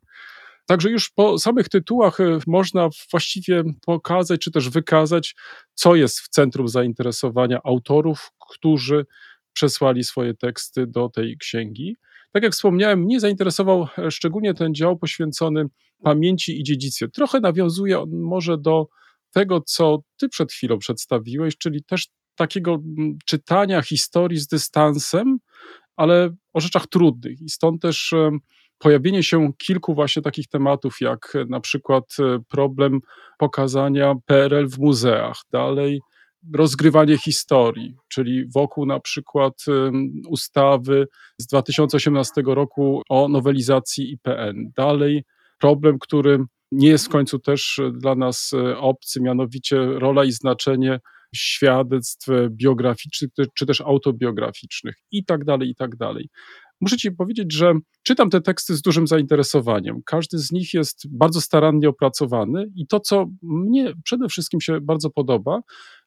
Także 0.66 0.90
już 0.90 1.10
po 1.10 1.40
samych 1.40 1.70
tytułach 1.70 2.20
e, 2.20 2.40
można 2.48 2.90
właściwie 3.12 3.64
pokazać, 3.86 4.42
czy 4.42 4.52
też 4.52 4.70
wykazać, 4.70 5.36
co 5.74 5.96
jest 5.96 6.20
w 6.20 6.30
centrum 6.30 6.68
zainteresowania 6.68 7.60
autorów, 7.64 8.32
którzy 8.50 9.06
przesłali 9.54 10.04
swoje 10.04 10.34
teksty 10.34 10.88
do 10.88 11.10
tej 11.10 11.38
księgi. 11.38 11.96
Tak 12.34 12.44
jak 12.44 12.54
wspomniałem, 12.54 13.00
mnie 13.00 13.20
zainteresował 13.20 13.88
e, 13.98 14.12
szczególnie 14.12 14.54
ten 14.54 14.76
dział 14.76 14.98
poświęcony 14.98 15.66
pamięci 16.04 16.60
i 16.60 16.64
dziedzictwie. 16.64 17.08
Trochę 17.08 17.40
nawiązuje 17.40 18.00
on 18.00 18.10
może 18.10 18.58
do 18.58 18.88
tego, 19.32 19.62
co 19.62 20.00
ty 20.18 20.30
przed 20.30 20.52
chwilą 20.52 20.78
przedstawiłeś, 20.78 21.58
czyli 21.58 21.84
też 21.84 22.08
takiego 22.36 22.74
mm, 22.74 23.18
czytania 23.26 23.82
historii 23.82 24.40
z 24.40 24.48
dystansem, 24.48 25.38
ale 25.96 26.30
o 26.54 26.60
rzeczach 26.60 26.88
trudnych. 26.88 27.42
I 27.42 27.50
stąd 27.50 27.82
też 27.82 28.14
em, 28.14 28.40
pojawienie 28.78 29.24
się 29.24 29.54
kilku 29.58 29.94
właśnie 29.96 30.22
takich 30.22 30.48
tematów, 30.48 30.96
jak 31.02 31.36
e, 31.36 31.46
na 31.46 31.60
przykład 31.60 32.04
e, 32.20 32.40
problem 32.50 33.00
pokazania 33.38 34.16
PRL 34.26 34.68
w 34.70 34.80
muzeach, 34.80 35.42
dalej 35.52 36.02
rozgrywanie 36.54 37.18
historii, 37.18 37.96
czyli 38.08 38.46
wokół 38.54 38.86
na 38.86 39.00
przykład 39.00 39.54
ustawy 40.28 41.08
z 41.38 41.48
2018 41.48 42.42
roku 42.46 43.02
o 43.10 43.28
nowelizacji 43.28 44.12
IPN. 44.12 44.72
Dalej 44.76 45.24
problem, 45.60 46.00
który 46.00 46.40
nie 46.72 46.88
jest 46.88 47.06
w 47.06 47.10
końcu 47.10 47.40
też 47.40 47.80
e, 47.80 47.92
dla 47.92 48.16
nas 48.16 48.52
e, 48.54 48.78
obcy, 48.78 49.22
mianowicie 49.22 49.78
rola 49.86 50.24
i 50.24 50.32
znaczenie 50.32 51.00
świadectw 51.36 52.28
biograficznych 52.50 53.30
czy 53.58 53.66
też 53.66 53.82
autobiograficznych 53.82 54.96
i 55.12 55.26
tak 55.26 55.46
dalej, 55.46 55.70
i 55.70 55.76
tak 55.76 55.96
dalej. 55.96 56.30
Muszę 56.82 56.98
Ci 56.98 57.12
powiedzieć, 57.12 57.54
że 57.54 57.74
czytam 58.04 58.30
te 58.30 58.42
teksty 58.42 58.76
z 58.76 58.82
dużym 58.82 59.08
zainteresowaniem. 59.08 60.02
Każdy 60.06 60.38
z 60.38 60.52
nich 60.52 60.74
jest 60.74 61.18
bardzo 61.18 61.42
starannie 61.42 61.90
opracowany 61.90 62.66
i 62.76 62.88
to, 62.88 63.00
co 63.00 63.26
mnie 63.42 63.94
przede 64.04 64.28
wszystkim 64.28 64.62
się 64.62 64.82
bardzo 64.82 65.10
podoba, 65.10 65.62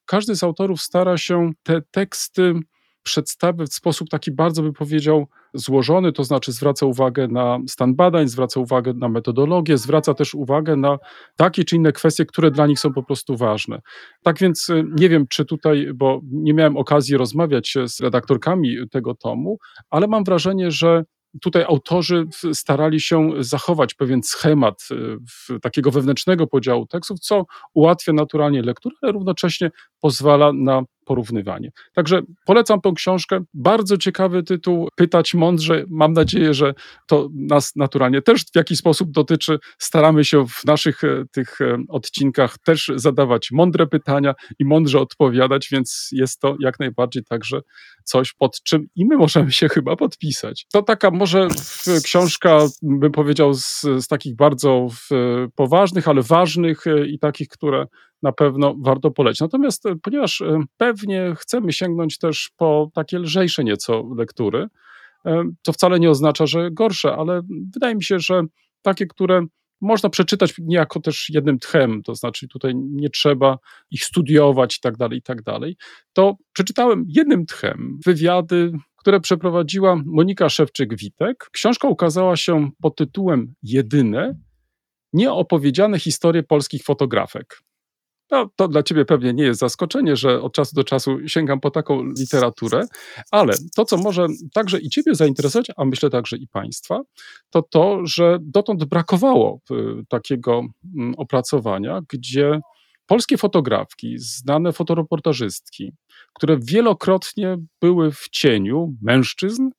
każdy 0.07 0.37
z 0.37 0.43
autorów 0.43 0.81
stara 0.81 1.19
się 1.19 1.51
te 1.63 1.83
teksty 1.91 2.55
przedstawiać 3.03 3.71
w 3.71 3.75
sposób 3.75 4.09
taki 4.09 4.33
bardzo, 4.33 4.63
by 4.63 4.73
powiedział, 4.73 5.27
złożony, 5.55 6.13
to 6.13 6.25
znaczy 6.25 6.53
zwraca 6.53 6.87
uwagę 6.87 7.29
na 7.29 7.59
stan 7.69 7.95
badań, 7.95 8.29
zwraca 8.29 8.61
uwagę 8.61 8.93
na 8.95 9.09
metodologię, 9.09 9.79
zwraca 9.79 10.15
też 10.15 10.35
uwagę 10.35 10.77
na 10.77 10.99
takie 11.37 11.65
czy 11.65 11.77
inne 11.77 11.93
kwestie, 11.93 12.27
które 12.27 12.51
dla 12.51 12.67
nich 12.67 12.81
są 12.81 12.93
po 12.93 13.03
prostu 13.03 13.37
ważne. 13.37 13.81
Tak 14.23 14.39
więc 14.39 14.69
y, 14.69 14.85
nie 15.01 15.09
wiem, 15.09 15.27
czy 15.29 15.45
tutaj, 15.45 15.89
bo 15.95 16.21
nie 16.33 16.55
miałem 16.55 16.77
okazji 16.77 17.17
rozmawiać 17.17 17.75
z 17.87 18.01
redaktorkami 18.01 18.77
tego 18.91 19.15
tomu, 19.15 19.59
ale 19.91 20.07
mam 20.07 20.25
wrażenie, 20.25 20.71
że 20.71 21.05
tutaj 21.43 21.65
autorzy 21.65 22.27
starali 22.53 23.01
się 23.01 23.31
zachować 23.39 23.95
pewien 23.95 24.23
schemat 24.23 24.89
y, 25.51 25.61
takiego 25.61 25.91
wewnętrznego 25.91 26.47
podziału 26.47 26.87
tekstów, 26.87 27.21
co 27.21 27.45
ułatwia 27.75 28.13
naturalnie 28.13 28.63
lekturę, 28.63 28.97
ale 29.03 29.13
równocześnie 29.13 29.71
pozwala 30.01 30.53
na 30.53 30.83
porównywanie. 31.07 31.71
Także 31.95 32.23
polecam 32.47 32.81
tą 32.81 32.95
książkę. 32.95 33.41
Bardzo 33.55 33.97
ciekawy 33.97 34.43
tytuł. 34.43 34.89
Pytać 34.97 35.35
mądrze. 35.35 35.85
Mam 35.89 36.13
nadzieję, 36.13 36.55
że 36.55 36.75
to 37.07 37.29
nas 37.35 37.77
naturalnie 37.77 38.23
też 38.23 38.45
w 38.45 38.57
jakiś 38.57 38.79
sposób 38.79 39.11
dotyczy. 39.11 39.59
Staramy 39.79 40.25
się 40.25 40.47
w 40.47 40.65
naszych 40.65 41.05
e, 41.05 41.25
tych 41.33 41.61
e, 41.61 41.79
odcinkach 41.89 42.59
też 42.59 42.93
zadawać 42.95 43.49
mądre 43.53 43.87
pytania 43.87 44.35
i 44.59 44.65
mądrze 44.65 45.01
odpowiadać, 45.01 45.69
więc 45.73 46.09
jest 46.13 46.41
to 46.41 46.57
jak 46.61 46.81
najbardziej 46.81 47.25
także 47.25 47.61
coś, 48.05 48.33
pod 48.33 48.63
czym 48.63 48.87
i 48.97 49.07
my 49.07 49.17
możemy 49.17 49.53
się 49.53 49.69
chyba 49.69 49.97
podpisać. 49.97 50.67
To 50.73 50.83
taka 50.83 51.11
może 51.11 51.49
książka, 52.05 52.59
bym 52.83 53.13
powiedział, 53.13 53.55
z, 53.55 53.81
z 53.81 54.09
takich 54.09 54.37
bardzo 54.37 54.89
poważnych, 55.55 56.09
ale 56.09 56.23
ważnych 56.23 56.87
e, 56.87 57.07
i 57.07 57.19
takich, 57.19 57.49
które 57.49 57.87
na 58.27 58.33
pewno 58.33 58.75
warto 58.79 59.11
polecić. 59.11 59.41
Natomiast 59.41 59.87
e, 59.87 59.97
ponieważ 60.03 60.41
e, 60.41 60.61
pewnie 60.77 61.35
chcemy 61.39 61.73
sięgnąć 61.73 62.19
też 62.19 62.51
po 62.57 62.91
takie 62.95 63.19
lżejsze 63.19 63.65
nieco 63.65 64.05
lektury, 64.17 64.67
e, 65.27 65.45
to 65.63 65.73
wcale 65.73 66.01
nie 66.01 66.11
oznacza, 66.11 66.47
że 66.47 66.71
gorsze, 66.71 67.17
ale 67.17 67.43
wydaje 67.75 67.95
mi 67.95 68.05
się, 68.05 68.19
że 68.19 68.43
takie, 68.83 69.07
które 69.07 69.47
można 69.81 70.11
przeczytać 70.11 70.55
niejako 70.59 71.01
też 71.01 71.31
jednym 71.31 71.59
tchem, 71.59 72.03
to 72.03 72.15
znaczy 72.15 72.49
tutaj 72.49 72.73
nie 72.77 73.11
trzeba 73.11 73.59
ich 73.91 74.05
studiować 74.05 74.77
i 74.77 74.81
tak 74.81 74.97
dalej, 74.97 75.19
i 75.19 75.23
tak 75.23 75.43
dalej, 75.43 75.77
to 76.13 76.37
przeczytałem 76.53 77.05
jednym 77.09 77.47
tchem 77.47 77.99
wywiady, 78.07 78.73
które 78.97 79.21
przeprowadziła 79.21 80.03
Monika 80.07 80.47
Szewczyk-Witek. 80.47 81.35
Książka 81.53 81.89
ukazała 81.89 82.37
się 82.37 82.71
pod 82.83 82.97
tytułem 82.97 83.55
Jedyne 83.63 84.35
nieopowiedziane 85.13 85.99
historie 85.99 86.43
polskich 86.43 86.83
fotografek. 86.83 87.63
No, 88.31 88.51
to 88.57 88.69
dla 88.69 88.83
ciebie 88.83 89.05
pewnie 89.05 89.33
nie 89.33 89.45
jest 89.45 89.61
zaskoczenie, 89.61 90.17
że 90.17 90.43
od 90.43 90.55
czasu 90.55 90.77
do 90.77 90.85
czasu 90.85 91.29
sięgam 91.29 91.61
po 91.61 91.71
taką 91.71 92.05
literaturę, 92.19 92.85
ale 93.31 93.55
to, 93.77 93.85
co 93.85 93.97
może 93.97 94.27
także 94.55 94.79
i 94.79 94.89
ciebie 94.89 95.15
zainteresować, 95.15 95.67
a 95.77 95.85
myślę 95.85 96.11
także 96.11 96.37
i 96.37 96.49
państwa, 96.49 97.01
to 97.51 97.63
to, 97.63 98.01
że 98.05 98.39
dotąd 98.43 98.85
brakowało 98.85 99.61
y, 99.71 99.75
takiego 100.09 100.63
mm, 100.97 101.15
opracowania, 101.17 102.01
gdzie 102.09 102.61
polskie 103.07 103.39
fotografki, 103.39 104.19
znane 104.19 104.73
fotoreportażystki, 104.73 105.93
które 106.35 106.59
wielokrotnie 106.63 107.57
były 107.81 108.13
w 108.13 108.29
cieniu 108.29 108.95
mężczyzn 109.03 109.71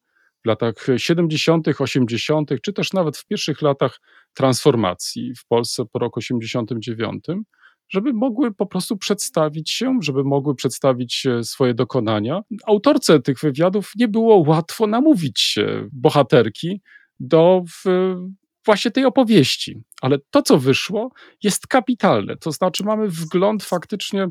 w 0.44 0.48
latach 0.48 0.74
70., 0.98 1.68
80., 1.80 2.52
czy 2.62 2.74
też 2.74 2.94
nawet 2.94 3.18
w 3.18 3.26
pierwszych 3.26 3.62
latach 3.62 4.00
transformacji 4.34 5.34
w 5.36 5.48
Polsce 5.48 5.84
po 5.86 6.00
roku 6.00 6.20
89, 6.20 7.26
żeby 7.90 8.14
mogły 8.14 8.54
po 8.54 8.66
prostu 8.66 8.98
przedstawić 8.98 9.72
się, 9.72 10.00
żeby 10.02 10.24
mogły 10.24 10.56
przedstawić 10.56 11.26
e, 11.26 11.44
swoje 11.44 11.74
dokonania. 11.74 12.42
Autorce 12.68 13.20
tych 13.20 13.40
wywiadów 13.40 13.92
nie 13.96 14.08
było 14.08 14.38
łatwo 14.48 14.88
namówić 14.88 15.56
e, 15.58 15.88
bohaterki 15.92 16.82
do 17.20 17.64
właśnie 18.68 18.92
tej 18.92 19.06
opowieści. 19.06 19.82
Ale 20.02 20.18
to, 20.30 20.42
co 20.42 20.58
wyszło, 20.58 21.12
jest 21.44 21.68
kapitalne. 21.68 22.38
To 22.38 22.52
znaczy, 22.52 22.84
mamy 22.84 23.08
wgląd 23.08 23.64
faktycznie 23.64 24.28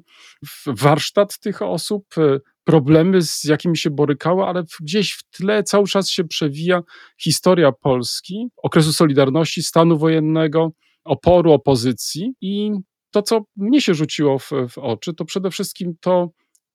w 0.46 0.80
warsztat 0.82 1.38
tych 1.38 1.62
osób, 1.62 2.06
e, 2.18 2.40
problemy, 2.64 3.22
z 3.22 3.44
jakimi 3.44 3.76
się 3.76 3.90
borykały, 3.90 4.44
ale 4.44 4.64
gdzieś 4.80 5.12
w 5.12 5.22
tle 5.30 5.62
cały 5.62 5.86
czas 5.86 6.10
się 6.10 6.24
przewija 6.24 6.82
historia 7.20 7.72
Polski, 7.72 8.48
okresu 8.56 8.92
Solidarności, 8.92 9.62
stanu 9.62 9.98
wojennego, 9.98 10.72
oporu 11.04 11.52
opozycji 11.52 12.32
i 12.40 12.70
to, 13.10 13.22
co 13.22 13.44
mnie 13.56 13.80
się 13.80 13.94
rzuciło 13.94 14.38
w, 14.38 14.50
w 14.70 14.78
oczy, 14.78 15.14
to 15.14 15.24
przede 15.24 15.50
wszystkim 15.50 15.94
to, 16.00 16.30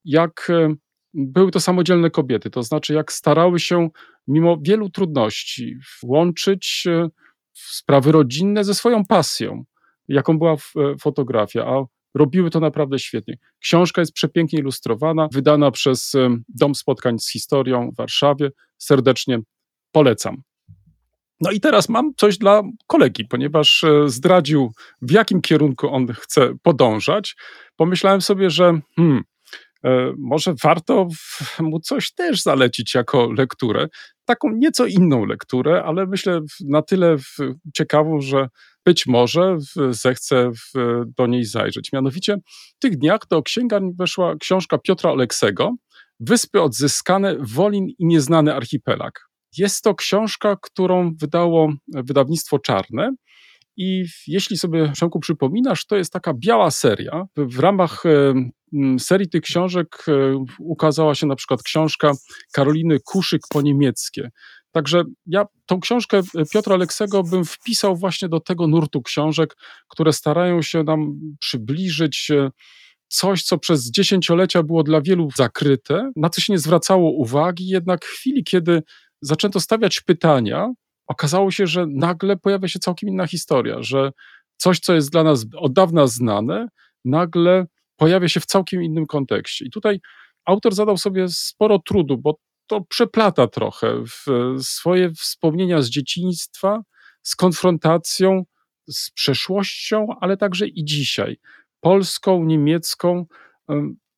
jak 0.06 0.48
e, 0.50 0.76
były 1.14 1.52
to 1.52 1.60
samodzielne 1.60 2.10
kobiety, 2.10 2.50
to 2.50 2.64
znaczy 2.64 2.94
jak 2.94 3.12
starały 3.12 3.60
się 3.60 3.90
mimo 4.28 4.58
wielu 4.62 4.90
trudności 4.90 5.76
łączyć 6.04 6.84
e, 6.88 7.10
sprawy 7.54 8.12
rodzinne 8.12 8.64
ze 8.64 8.74
swoją 8.74 9.06
pasją, 9.06 9.64
jaką 10.08 10.38
była 10.38 10.54
e, 10.54 10.58
fotografia, 11.00 11.66
a 11.66 11.86
robiły 12.16 12.50
to 12.50 12.60
naprawdę 12.60 13.00
świetnie. 13.00 13.38
Książka 13.60 14.02
jest 14.02 14.14
przepięknie 14.14 14.60
ilustrowana, 14.60 15.28
wydana 15.34 15.72
przez 15.72 16.14
Dom 16.50 16.76
Spotkań 16.76 17.20
z 17.20 17.32
Historią 17.32 17.92
w 17.92 17.96
Warszawie. 17.96 18.52
Serdecznie 18.78 19.40
polecam. 19.92 20.42
No 21.42 21.52
i 21.52 21.60
teraz 21.60 21.90
mam 21.90 22.14
coś 22.18 22.38
dla 22.38 22.62
kolegi, 22.88 23.26
ponieważ 23.26 23.84
e, 23.84 24.10
zdradził, 24.10 24.72
w 25.02 25.12
jakim 25.12 25.42
kierunku 25.42 25.90
on 25.90 26.08
chce 26.08 26.54
podążać. 26.64 27.36
Pomyślałem 27.76 28.22
sobie, 28.22 28.50
że 28.50 28.80
hmm, 28.96 29.24
e, 29.86 30.14
może 30.18 30.54
warto 30.64 31.08
mu 31.60 31.80
coś 31.80 32.14
też 32.14 32.42
zalecić 32.42 32.96
jako 32.96 33.32
lekturę. 33.32 33.88
Taką 34.26 34.50
nieco 34.50 34.86
inną 34.86 35.26
lekturę, 35.26 35.84
ale 35.84 36.06
myślę 36.06 36.40
na 36.66 36.82
tyle 36.82 37.18
ciekawą, 37.74 38.22
że 38.22 38.48
być 38.86 39.08
może 39.08 39.58
zechce 39.90 40.52
do 41.18 41.28
niej 41.28 41.46
zajrzeć. 41.46 41.94
Mianowicie 41.94 42.38
w 42.76 42.80
tych 42.80 42.98
dniach 42.98 43.20
do 43.30 43.44
księgarni 43.44 43.94
weszła 44.00 44.36
książka 44.36 44.78
Piotra 44.78 45.12
Oleksego 45.12 45.76
Wyspy 46.24 46.62
odzyskane, 46.62 47.36
Wolin 47.40 47.88
i 48.00 48.06
nieznany 48.06 48.56
archipelag. 48.56 49.31
Jest 49.58 49.84
to 49.84 49.96
książka, 49.96 50.58
którą 50.62 51.16
wydało 51.16 51.74
wydawnictwo 51.88 52.60
Czarne. 52.60 53.16
I 53.78 54.06
jeśli 54.28 54.58
sobie, 54.58 54.92
Przemku, 54.92 55.20
przypominasz, 55.20 55.86
to 55.86 55.96
jest 55.96 56.14
taka 56.14 56.34
biała 56.34 56.72
seria. 56.72 57.26
W, 57.38 57.60
ramach 57.60 58.04
e, 58.06 58.34
serii 59.00 59.30
tych 59.30 59.42
książek 59.42 60.06
e, 60.08 60.46
ukazała 60.60 61.16
się 61.16 61.28
na 61.28 61.36
przykład 61.36 61.64
książka 61.64 62.12
Karoliny 62.54 63.00
Kuszyk 63.06 63.42
po 63.50 63.62
niemieckie. 63.62 64.30
Także 64.72 65.04
ja 65.26 65.46
tą 65.66 65.80
książkę 65.80 66.18
e, 66.18 66.46
Piotra 66.54 66.76
Aleksego 66.76 67.24
bym 67.24 67.46
wpisał 67.46 67.96
właśnie 67.96 68.30
do 68.30 68.40
tego 68.40 68.68
nurtu 68.68 69.02
książek, 69.02 69.56
które 69.88 70.14
starają 70.14 70.62
się 70.62 70.84
nam 70.84 71.20
przybliżyć 71.40 72.32
e, 72.32 72.52
coś, 73.08 73.44
co 73.44 73.58
przez 73.58 73.92
dziesięciolecia 73.92 74.64
było 74.64 74.84
dla 74.84 75.02
wielu 75.02 75.30
zakryte, 75.36 76.12
na 76.16 76.30
co 76.30 76.42
się 76.42 76.54
nie 76.54 76.60
zwracało 76.60 77.12
uwagi, 77.12 77.68
jednak 77.68 78.06
w 78.06 78.08
chwili, 78.08 78.44
kiedy 78.44 78.84
zaczęto 79.22 79.60
stawiać 79.60 80.02
pytania, 80.02 80.74
okazało 81.08 81.52
się, 81.52 81.68
że 81.68 81.86
nagle 81.90 82.38
pojawia 82.38 82.68
się 82.68 82.80
całkiem 82.80 83.10
inna 83.10 83.28
historia, 83.28 83.78
że 83.80 84.12
coś, 84.58 84.80
co 84.80 84.94
jest 84.94 85.12
dla 85.12 85.24
nas 85.24 85.46
od 85.58 85.74
dawna 85.74 86.08
znane, 86.08 86.68
nagle 87.06 87.66
pojawia 87.98 88.30
się 88.30 88.40
w 88.40 88.46
całkiem 88.46 88.84
innym 88.84 89.06
kontekście. 89.06 89.66
I 89.66 89.70
tutaj 89.70 90.00
autor 90.46 90.76
zadał 90.76 90.98
sobie 90.98 91.26
sporo 91.30 91.80
trudu, 91.80 92.18
bo 92.18 92.40
to 92.68 92.82
przeplata 92.82 93.48
trochę 93.48 94.04
swoje 94.60 95.12
wspomnienia 95.12 95.82
z 95.82 95.90
dzieciństwa, 95.90 96.82
z 97.24 97.36
konfrontacją, 97.36 98.44
z 98.88 99.12
przeszłością, 99.12 100.08
ale 100.22 100.38
także 100.38 100.68
i 100.68 100.86
dzisiaj. 100.86 101.40
Polską, 101.80 102.44
niemiecką. 102.44 103.26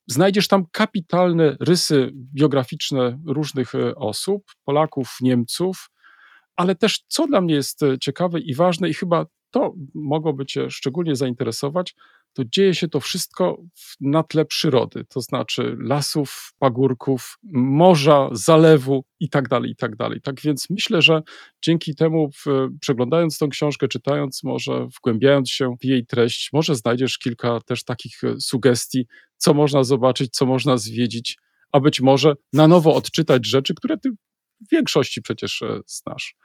Znajdziesz 0.08 0.48
tam 0.48 0.66
kapitalne 0.72 1.58
rysy 1.60 2.12
biograficzne 2.14 3.20
różnych 3.26 3.76
e, 3.76 3.96
osób, 3.96 4.44
Polaków, 4.64 5.18
Niemców, 5.22 5.90
ale 6.56 6.76
też, 6.76 7.06
co 7.08 7.28
dla 7.28 7.42
mnie 7.42 7.56
jest 7.56 7.84
e, 7.84 8.00
ciekawe 8.00 8.40
i 8.40 8.56
ważne, 8.56 8.90
i 8.90 8.94
chyba 8.94 9.26
to 9.52 9.74
mogłoby 9.94 10.46
Cię 10.46 10.70
szczególnie 10.70 11.16
zainteresować, 11.16 11.96
to 12.34 12.44
dzieje 12.46 12.76
się 12.76 12.88
to 12.88 13.00
wszystko 13.00 13.62
na 14.02 14.24
tle 14.24 14.46
przyrody, 14.46 15.06
to 15.10 15.22
znaczy 15.22 15.78
lasów, 15.80 16.54
pagórków, 16.60 17.38
morza, 17.54 18.30
zalewu 18.32 19.06
i 19.20 19.30
tak 19.30 19.48
dalej, 19.48 19.72
i 19.72 19.76
tak. 19.76 19.92
Tak 20.24 20.42
więc 20.42 20.70
myślę, 20.70 21.02
że 21.02 21.22
dzięki 21.62 21.96
temu, 21.96 22.30
przeglądając 22.82 23.38
tą 23.38 23.50
książkę, 23.50 23.88
czytając, 23.88 24.44
może 24.44 24.88
wgłębiając 24.98 25.50
się 25.50 25.76
w 25.82 25.86
jej 25.86 26.06
treść, 26.06 26.50
może 26.54 26.76
znajdziesz 26.76 27.18
kilka 27.18 27.60
też 27.66 27.84
takich 27.84 28.24
e, 28.24 28.36
sugestii, 28.40 29.08
co 29.44 29.54
można 29.54 29.84
zobaczyć, 29.84 30.32
co 30.34 30.46
można 30.46 30.78
zwiedzić, 30.78 31.38
a 31.72 31.80
być 31.80 32.02
może 32.02 32.34
na 32.54 32.68
nowo 32.68 32.96
odczytać 32.96 33.48
rzeczy, 33.48 33.74
które 33.76 33.98
Ty 33.98 34.10
w 34.62 34.72
większości 34.72 35.22
przecież 35.22 35.62
e, 35.62 35.80
znasz. 35.88 36.36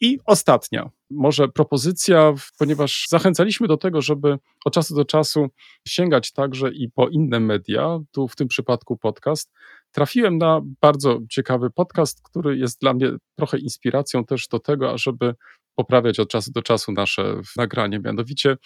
I 0.00 0.18
ostatnia, 0.26 0.90
może 1.10 1.48
propozycja, 1.48 2.34
ponieważ 2.58 3.06
zachęcaliśmy 3.08 3.68
do 3.68 3.76
tego, 3.76 4.02
żeby 4.02 4.38
od 4.64 4.74
czasu 4.74 4.94
do 4.94 5.04
czasu 5.04 5.46
sięgać 5.88 6.32
także 6.32 6.70
i 6.72 6.90
po 6.90 7.08
inne 7.08 7.40
media, 7.40 7.98
tu 8.12 8.28
w 8.28 8.36
tym 8.36 8.48
przypadku 8.48 8.96
podcast. 8.96 9.52
Trafiłem 9.92 10.38
na 10.38 10.60
bardzo 10.80 11.18
ciekawy 11.30 11.70
podcast, 11.70 12.20
który 12.22 12.58
jest 12.58 12.80
dla 12.80 12.94
mnie 12.94 13.10
trochę 13.38 13.58
inspiracją 13.58 14.24
też 14.24 14.48
do 14.48 14.58
tego, 14.58 14.92
ażeby 14.92 15.34
poprawiać 15.74 16.20
od 16.20 16.28
czasu 16.28 16.52
do 16.52 16.62
czasu 16.62 16.92
nasze 16.92 17.40
nagranie. 17.56 18.00
Mianowicie 18.04 18.56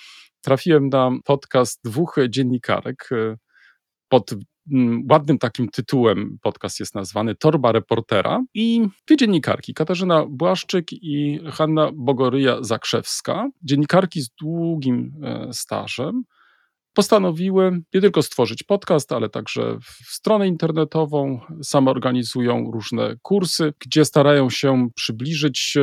trafiłem 0.40 0.88
na 0.88 1.10
podcast 1.24 1.80
dwóch 1.84 2.16
dziennikarek 2.28 3.08
e, 3.12 3.36
pod 4.08 4.34
mm, 4.72 5.06
ładnym 5.10 5.38
takim 5.38 5.68
tytułem 5.68 6.38
podcast 6.42 6.80
jest 6.80 6.94
nazwany 6.94 7.34
Torba 7.34 7.72
Reportera 7.72 8.44
i 8.54 8.88
dwie 9.06 9.16
dziennikarki, 9.16 9.74
Katarzyna 9.74 10.26
Błaszczyk 10.28 10.92
i 10.92 11.40
Hanna 11.52 11.90
Bogoryja-Zakrzewska, 11.92 13.48
dziennikarki 13.62 14.22
z 14.22 14.30
długim 14.30 15.12
e, 15.22 15.48
stażem, 15.52 16.24
postanowiły 16.92 17.80
nie 17.94 18.00
tylko 18.00 18.22
stworzyć 18.22 18.62
podcast, 18.62 19.12
ale 19.12 19.28
także 19.28 19.78
stronę 20.06 20.48
internetową. 20.48 21.40
Same 21.62 21.90
organizują 21.90 22.70
różne 22.70 23.16
kursy, 23.22 23.72
gdzie 23.78 24.04
starają 24.04 24.50
się 24.50 24.88
przybliżyć 24.94 25.76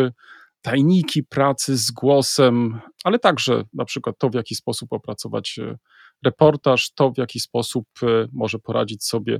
tajniki 0.62 1.24
pracy 1.24 1.78
z 1.78 1.92
głosem, 1.92 2.80
ale 3.04 3.20
także 3.20 3.64
na 3.74 3.86
przykład 3.86 4.16
to, 4.18 4.30
w 4.30 4.34
jaki 4.34 4.56
sposób 4.56 4.94
opracować 4.94 5.60
e, 5.60 5.78
reportaż, 6.26 6.92
to, 6.96 7.12
w 7.12 7.18
jaki 7.18 7.40
sposób 7.40 7.86
e, 8.04 8.28
może 8.34 8.60
poradzić 8.60 9.04
sobie 9.04 9.40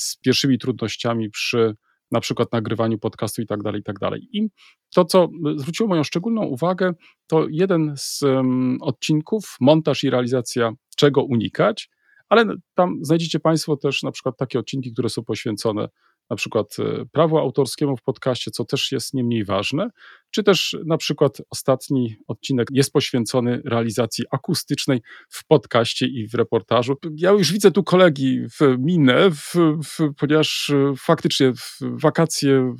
z 0.00 0.16
pierwszymi 0.16 0.58
trudnościami 0.58 1.30
przy 1.30 1.74
na 2.10 2.20
przykład 2.20 2.52
nagrywaniu 2.52 2.98
podcastu 2.98 3.42
i 3.42 3.46
tak 3.46 3.62
dalej, 3.62 3.80
i 3.80 3.84
tak 3.84 3.98
dalej. 3.98 4.28
I 4.32 4.48
to, 4.94 5.04
co 5.04 5.28
zwróciło 5.56 5.88
moją 5.88 6.04
szczególną 6.04 6.42
uwagę, 6.42 6.92
to 7.26 7.46
jeden 7.50 7.94
z 7.96 8.22
um, 8.22 8.78
odcinków, 8.80 9.56
montaż 9.60 10.04
i 10.04 10.10
realizacja 10.10 10.72
czego 10.96 11.22
unikać, 11.24 11.90
ale 12.28 12.44
tam 12.74 12.98
znajdziecie 13.02 13.40
Państwo 13.40 13.76
też 13.76 14.02
na 14.02 14.10
przykład 14.10 14.36
takie 14.36 14.58
odcinki, 14.58 14.92
które 14.92 15.08
są 15.08 15.24
poświęcone 15.24 15.88
na 16.30 16.36
przykład 16.36 16.76
e, 16.78 17.04
prawu 17.12 17.38
autorskiemu 17.38 17.96
w 17.96 18.02
podcaście, 18.02 18.50
co 18.50 18.64
też 18.64 18.92
jest 18.92 19.14
nie 19.14 19.24
mniej 19.24 19.44
ważne, 19.44 19.90
czy 20.30 20.42
też 20.42 20.76
na 20.86 20.96
przykład 20.96 21.38
ostatni 21.50 22.16
odcinek 22.26 22.68
jest 22.70 22.92
poświęcony 22.92 23.62
realizacji 23.64 24.24
akustycznej 24.30 25.02
w 25.28 25.46
podcaście 25.46 26.06
i 26.06 26.28
w 26.28 26.34
reportażu. 26.34 26.96
Ja 27.16 27.30
już 27.30 27.52
widzę 27.52 27.70
tu 27.70 27.84
kolegi 27.84 28.40
w 28.48 28.76
minę, 28.78 29.30
w, 29.30 29.54
w, 29.84 30.14
ponieważ 30.16 30.70
e, 30.70 30.94
faktycznie 30.98 31.52
wakacje 31.80 32.74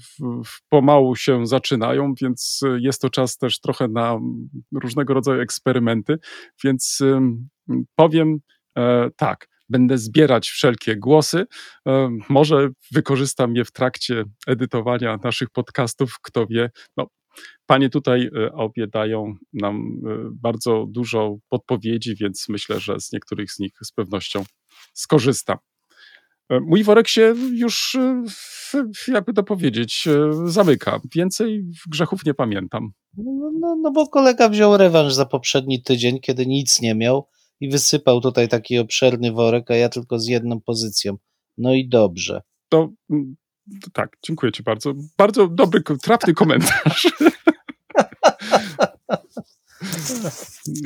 pomału 0.68 1.16
się 1.16 1.46
zaczynają, 1.46 2.14
więc 2.22 2.60
jest 2.78 3.00
to 3.00 3.10
czas 3.10 3.36
też 3.36 3.60
trochę 3.60 3.88
na 3.88 4.18
różnego 4.82 5.14
rodzaju 5.14 5.40
eksperymenty, 5.40 6.18
więc 6.64 7.02
powiem 7.94 8.38
e, 8.78 9.10
tak 9.16 9.48
będę 9.68 9.98
zbierać 9.98 10.48
wszelkie 10.48 10.96
głosy. 10.96 11.46
E, 11.88 12.10
może 12.28 12.68
wykorzystam 12.92 13.56
je 13.56 13.64
w 13.64 13.72
trakcie 13.72 14.24
edytowania 14.46 15.18
naszych 15.24 15.50
podcastów, 15.50 16.14
kto 16.22 16.46
wie. 16.46 16.70
No, 16.96 17.06
panie 17.66 17.90
tutaj 17.90 18.30
e, 18.36 18.52
obie 18.52 18.86
dają 18.86 19.34
nam 19.52 19.76
e, 19.76 20.28
bardzo 20.32 20.86
dużo 20.88 21.36
podpowiedzi, 21.48 22.16
więc 22.16 22.46
myślę, 22.48 22.80
że 22.80 23.00
z 23.00 23.12
niektórych 23.12 23.52
z 23.52 23.58
nich 23.58 23.72
z 23.84 23.92
pewnością 23.92 24.44
skorzystam. 24.94 25.58
Mój 26.60 26.84
worek 26.84 27.08
się 27.08 27.34
już, 27.52 27.96
jakby 29.08 29.32
to 29.32 29.42
powiedzieć, 29.42 30.08
zamyka. 30.44 31.00
Więcej 31.14 31.64
grzechów 31.90 32.24
nie 32.24 32.34
pamiętam. 32.34 32.90
No, 33.16 33.50
no, 33.60 33.76
no 33.82 33.90
bo 33.92 34.08
kolega 34.08 34.48
wziął 34.48 34.76
rewanż 34.76 35.14
za 35.14 35.26
poprzedni 35.26 35.82
tydzień, 35.82 36.20
kiedy 36.20 36.46
nic 36.46 36.80
nie 36.80 36.94
miał 36.94 37.28
i 37.60 37.70
wysypał 37.70 38.20
tutaj 38.20 38.48
taki 38.48 38.78
obszerny 38.78 39.32
worek, 39.32 39.70
a 39.70 39.76
ja 39.76 39.88
tylko 39.88 40.18
z 40.18 40.26
jedną 40.26 40.60
pozycją. 40.60 41.16
No 41.58 41.74
i 41.74 41.88
dobrze. 41.88 42.42
To, 42.68 42.88
mm, 43.10 43.36
to 43.84 43.90
tak, 43.92 44.16
dziękuję 44.26 44.52
Ci 44.52 44.62
bardzo. 44.62 44.92
Bardzo 45.18 45.48
dobry, 45.48 45.82
trafny 46.02 46.34
komentarz. 46.34 47.08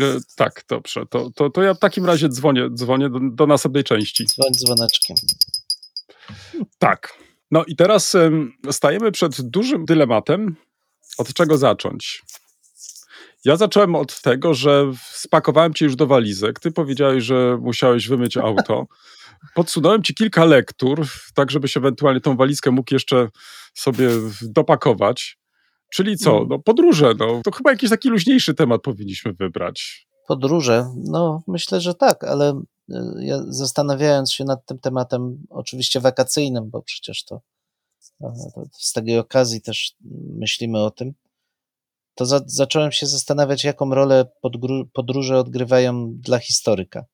E, 0.01 0.19
tak, 0.37 0.65
dobrze. 0.69 1.07
To, 1.11 1.31
to, 1.31 1.51
to 1.51 1.63
ja 1.63 1.75
w 1.75 1.79
takim 1.79 2.07
razie 2.07 2.29
dzwonię, 2.29 2.69
dzwonię 2.75 3.11
do, 3.11 3.19
do 3.23 3.47
następnej 3.47 3.85
części. 3.85 4.27
Dzwoń 4.27 4.53
dzwoneczkiem. 4.55 5.17
Tak. 6.79 7.19
No 7.51 7.65
i 7.65 7.77
teraz 7.77 8.17
stajemy 8.71 9.13
przed 9.13 9.41
dużym 9.41 9.85
dylematem, 9.85 10.57
od 11.19 11.35
czego 11.35 11.59
zacząć. 11.59 12.23
Ja 13.45 13.57
zacząłem 13.57 13.95
od 13.95 14.23
tego, 14.23 14.55
że 14.55 14.93
spakowałem 15.13 15.75
cię 15.75 15.85
już 15.85 15.97
do 15.97 16.07
walizek. 16.07 16.61
Ty 16.61 16.73
powiedziałeś, 16.73 17.25
że 17.25 17.59
musiałeś 17.61 18.09
wymyć 18.09 18.37
auto. 18.37 18.87
Podsunąłem 19.55 20.03
ci 20.03 20.15
kilka 20.15 20.45
lektur, 20.45 21.07
tak 21.35 21.51
żebyś 21.51 21.77
ewentualnie 21.77 22.21
tą 22.21 22.37
walizkę 22.37 22.71
mógł 22.71 22.95
jeszcze 22.95 23.29
sobie 23.75 24.09
dopakować. 24.43 25.39
Czyli 25.93 26.17
co? 26.17 26.37
Mm. 26.37 26.49
No, 26.49 26.59
podróże. 26.59 27.15
No, 27.19 27.41
to 27.45 27.51
chyba 27.51 27.71
jakiś 27.71 27.91
taki 27.91 28.09
luźniejszy 28.09 28.55
temat 28.55 28.83
powinniśmy 28.83 29.33
wybrać. 29.33 30.07
Podróże? 30.27 30.87
No, 30.97 31.43
myślę, 31.47 31.81
że 31.81 31.95
tak, 31.95 32.25
ale 32.25 32.63
y, 32.91 32.95
ja 33.19 33.43
zastanawiając 33.49 34.33
się 34.33 34.45
nad 34.45 34.67
tym 34.67 34.79
tematem, 34.79 35.47
oczywiście 35.51 36.01
wakacyjnym, 36.01 36.71
bo 36.71 36.83
przecież 36.83 37.25
to, 37.25 37.41
z 38.73 38.93
tej 38.93 39.19
okazji 39.19 39.63
też 39.63 39.95
myślimy 40.37 40.79
o 40.79 40.91
tym, 40.91 41.15
to 42.15 42.27
za, 42.27 42.41
zacząłem 42.47 42.93
się 42.93 43.07
zastanawiać, 43.07 43.65
jaką 43.65 43.95
rolę 43.95 44.25
podróże 44.93 45.39
odgrywają 45.39 46.13
dla 46.15 46.39
historyka. 46.39 47.05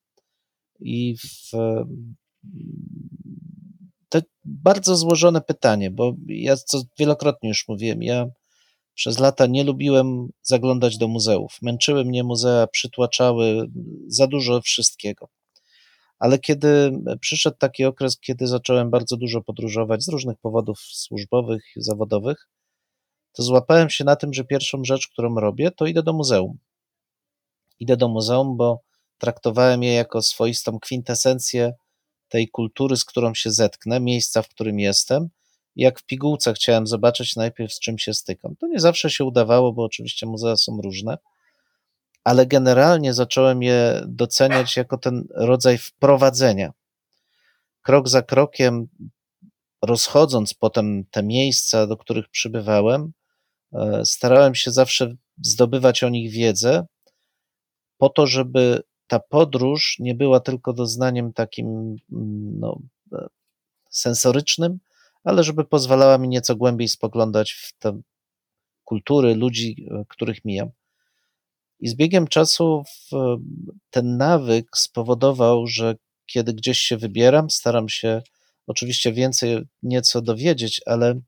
I 0.80 1.16
w, 1.16 1.50
to 4.08 4.20
bardzo 4.44 4.96
złożone 4.96 5.40
pytanie, 5.40 5.90
bo 5.90 6.14
ja 6.26 6.56
co 6.56 6.82
wielokrotnie 6.98 7.48
już 7.48 7.68
mówiłem, 7.68 8.02
ja 8.02 8.26
przez 8.94 9.18
lata 9.18 9.46
nie 9.46 9.64
lubiłem 9.64 10.28
zaglądać 10.42 10.98
do 10.98 11.08
muzeów. 11.08 11.58
Męczyły 11.62 12.04
mnie 12.04 12.24
muzea, 12.24 12.66
przytłaczały 12.66 13.70
za 14.06 14.26
dużo 14.26 14.60
wszystkiego. 14.60 15.28
Ale 16.18 16.38
kiedy 16.38 16.92
przyszedł 17.20 17.56
taki 17.56 17.84
okres, 17.84 18.20
kiedy 18.20 18.46
zacząłem 18.46 18.90
bardzo 18.90 19.16
dużo 19.16 19.42
podróżować 19.42 20.04
z 20.04 20.08
różnych 20.08 20.38
powodów 20.38 20.78
służbowych, 20.78 21.64
zawodowych, 21.76 22.48
to 23.36 23.42
złapałem 23.42 23.90
się 23.90 24.04
na 24.04 24.16
tym, 24.16 24.32
że 24.32 24.44
pierwszą 24.44 24.84
rzecz, 24.84 25.08
którą 25.08 25.34
robię, 25.34 25.70
to 25.70 25.86
idę 25.86 26.02
do 26.02 26.12
muzeum. 26.12 26.58
Idę 27.80 27.96
do 27.96 28.08
muzeum, 28.08 28.56
bo 28.56 28.80
traktowałem 29.18 29.82
je 29.82 29.92
jako 29.92 30.22
swoistą 30.22 30.80
kwintesencję 30.80 31.72
tej 32.28 32.48
kultury, 32.48 32.96
z 32.96 33.04
którą 33.04 33.34
się 33.34 33.50
zetknę, 33.50 34.00
miejsca, 34.00 34.42
w 34.42 34.48
którym 34.48 34.78
jestem. 34.78 35.28
Jak 35.76 36.00
w 36.00 36.04
pigułce 36.04 36.54
chciałem 36.54 36.86
zobaczyć 36.86 37.36
najpierw, 37.36 37.72
z 37.72 37.80
czym 37.80 37.98
się 37.98 38.14
stykam. 38.14 38.56
To 38.56 38.66
nie 38.66 38.80
zawsze 38.80 39.10
się 39.10 39.24
udawało, 39.24 39.72
bo 39.72 39.84
oczywiście 39.84 40.26
muzea 40.26 40.56
są 40.56 40.80
różne, 40.82 41.18
ale 42.24 42.46
generalnie 42.46 43.14
zacząłem 43.14 43.62
je 43.62 44.02
doceniać 44.06 44.76
jako 44.76 44.98
ten 44.98 45.24
rodzaj 45.30 45.78
wprowadzenia. 45.78 46.72
Krok 47.82 48.08
za 48.08 48.22
krokiem, 48.22 48.88
rozchodząc 49.82 50.54
potem 50.54 51.04
te 51.10 51.22
miejsca, 51.22 51.86
do 51.86 51.96
których 51.96 52.28
przybywałem, 52.28 53.12
starałem 54.04 54.54
się 54.54 54.70
zawsze 54.70 55.14
zdobywać 55.42 56.02
o 56.02 56.08
nich 56.08 56.32
wiedzę, 56.32 56.86
po 57.98 58.08
to, 58.08 58.26
żeby 58.26 58.82
ta 59.06 59.20
podróż 59.20 59.96
nie 59.98 60.14
była 60.14 60.40
tylko 60.40 60.72
doznaniem 60.72 61.32
takim 61.32 61.66
mm, 62.12 62.58
no, 62.58 62.80
e, 63.12 63.26
sensorycznym, 63.90 64.78
ale 65.24 65.44
żeby 65.44 65.64
pozwalała 65.64 66.18
mi 66.18 66.28
nieco 66.28 66.56
głębiej 66.56 66.88
spoglądać 66.88 67.52
w 67.52 67.78
te 67.78 68.00
kultury 68.84 69.34
ludzi, 69.34 69.86
e, 69.90 70.04
których 70.08 70.44
mijam. 70.44 70.70
I 71.80 71.88
z 71.88 71.94
biegiem 71.94 72.26
czasu 72.26 72.82
ten 73.90 74.16
nawyk 74.16 74.66
spowodował, 74.76 75.66
że 75.66 75.94
kiedy 76.26 76.54
gdzieś 76.54 76.78
się 76.78 76.96
wybieram, 76.96 77.50
staram 77.50 77.88
się 77.88 78.22
oczywiście 78.66 79.12
więcej 79.12 79.62
nieco 79.82 80.22
dowiedzieć, 80.22 80.80
ale 80.86 81.20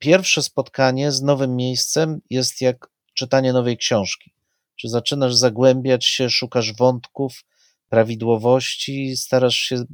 pierwsze 0.00 0.42
spotkanie 0.42 1.12
z 1.12 1.22
nowym 1.22 1.56
miejscem 1.56 2.20
jest 2.30 2.60
jak 2.60 2.90
czytanie 3.14 3.52
nowej 3.52 3.76
książki. 3.76 4.32
Czy 4.76 4.88
zaczynasz 4.88 5.34
zagłębiać 5.34 6.06
się, 6.06 6.30
szukasz 6.30 6.76
wątków, 6.76 7.44
prawidłowości, 7.88 9.16
starasz 9.16 9.56
się 9.56 9.84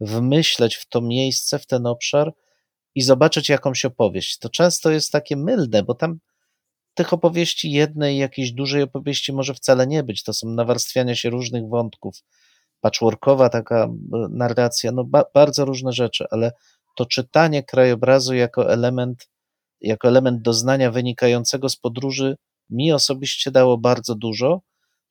wmyśleć 0.00 0.74
w 0.74 0.88
to 0.88 1.00
miejsce, 1.00 1.58
w 1.58 1.66
ten 1.66 1.86
obszar 1.86 2.32
i 2.94 3.02
zobaczyć 3.02 3.48
jakąś 3.48 3.84
opowieść. 3.84 4.38
To 4.38 4.48
często 4.48 4.90
jest 4.90 5.12
takie 5.12 5.36
mylne, 5.36 5.82
bo 5.82 5.94
tam 5.94 6.18
tych 6.94 7.12
opowieści 7.12 7.70
jednej, 7.70 8.18
jakiejś 8.18 8.52
dużej 8.52 8.82
opowieści 8.82 9.32
może 9.32 9.54
wcale 9.54 9.86
nie 9.86 10.02
być. 10.02 10.22
To 10.22 10.32
są 10.32 10.48
nawarstwiania 10.48 11.14
się 11.14 11.30
różnych 11.30 11.68
wątków. 11.68 12.22
Patchworkowa 12.80 13.48
taka 13.48 13.84
e, 13.84 13.90
narracja, 14.30 14.92
no 14.92 15.04
ba 15.04 15.24
bardzo 15.34 15.64
różne 15.64 15.92
rzeczy, 15.92 16.24
ale 16.30 16.52
to 16.96 17.06
czytanie 17.06 17.62
krajobrazu 17.62 18.34
jako 18.34 18.72
element 18.72 19.28
jako 19.80 20.08
element 20.08 20.42
doznania 20.42 20.90
wynikającego 20.90 21.68
z 21.68 21.76
podróży 21.76 22.36
mi 22.70 22.92
osobiście 22.92 23.50
dało 23.50 23.78
bardzo 23.78 24.14
dużo, 24.14 24.60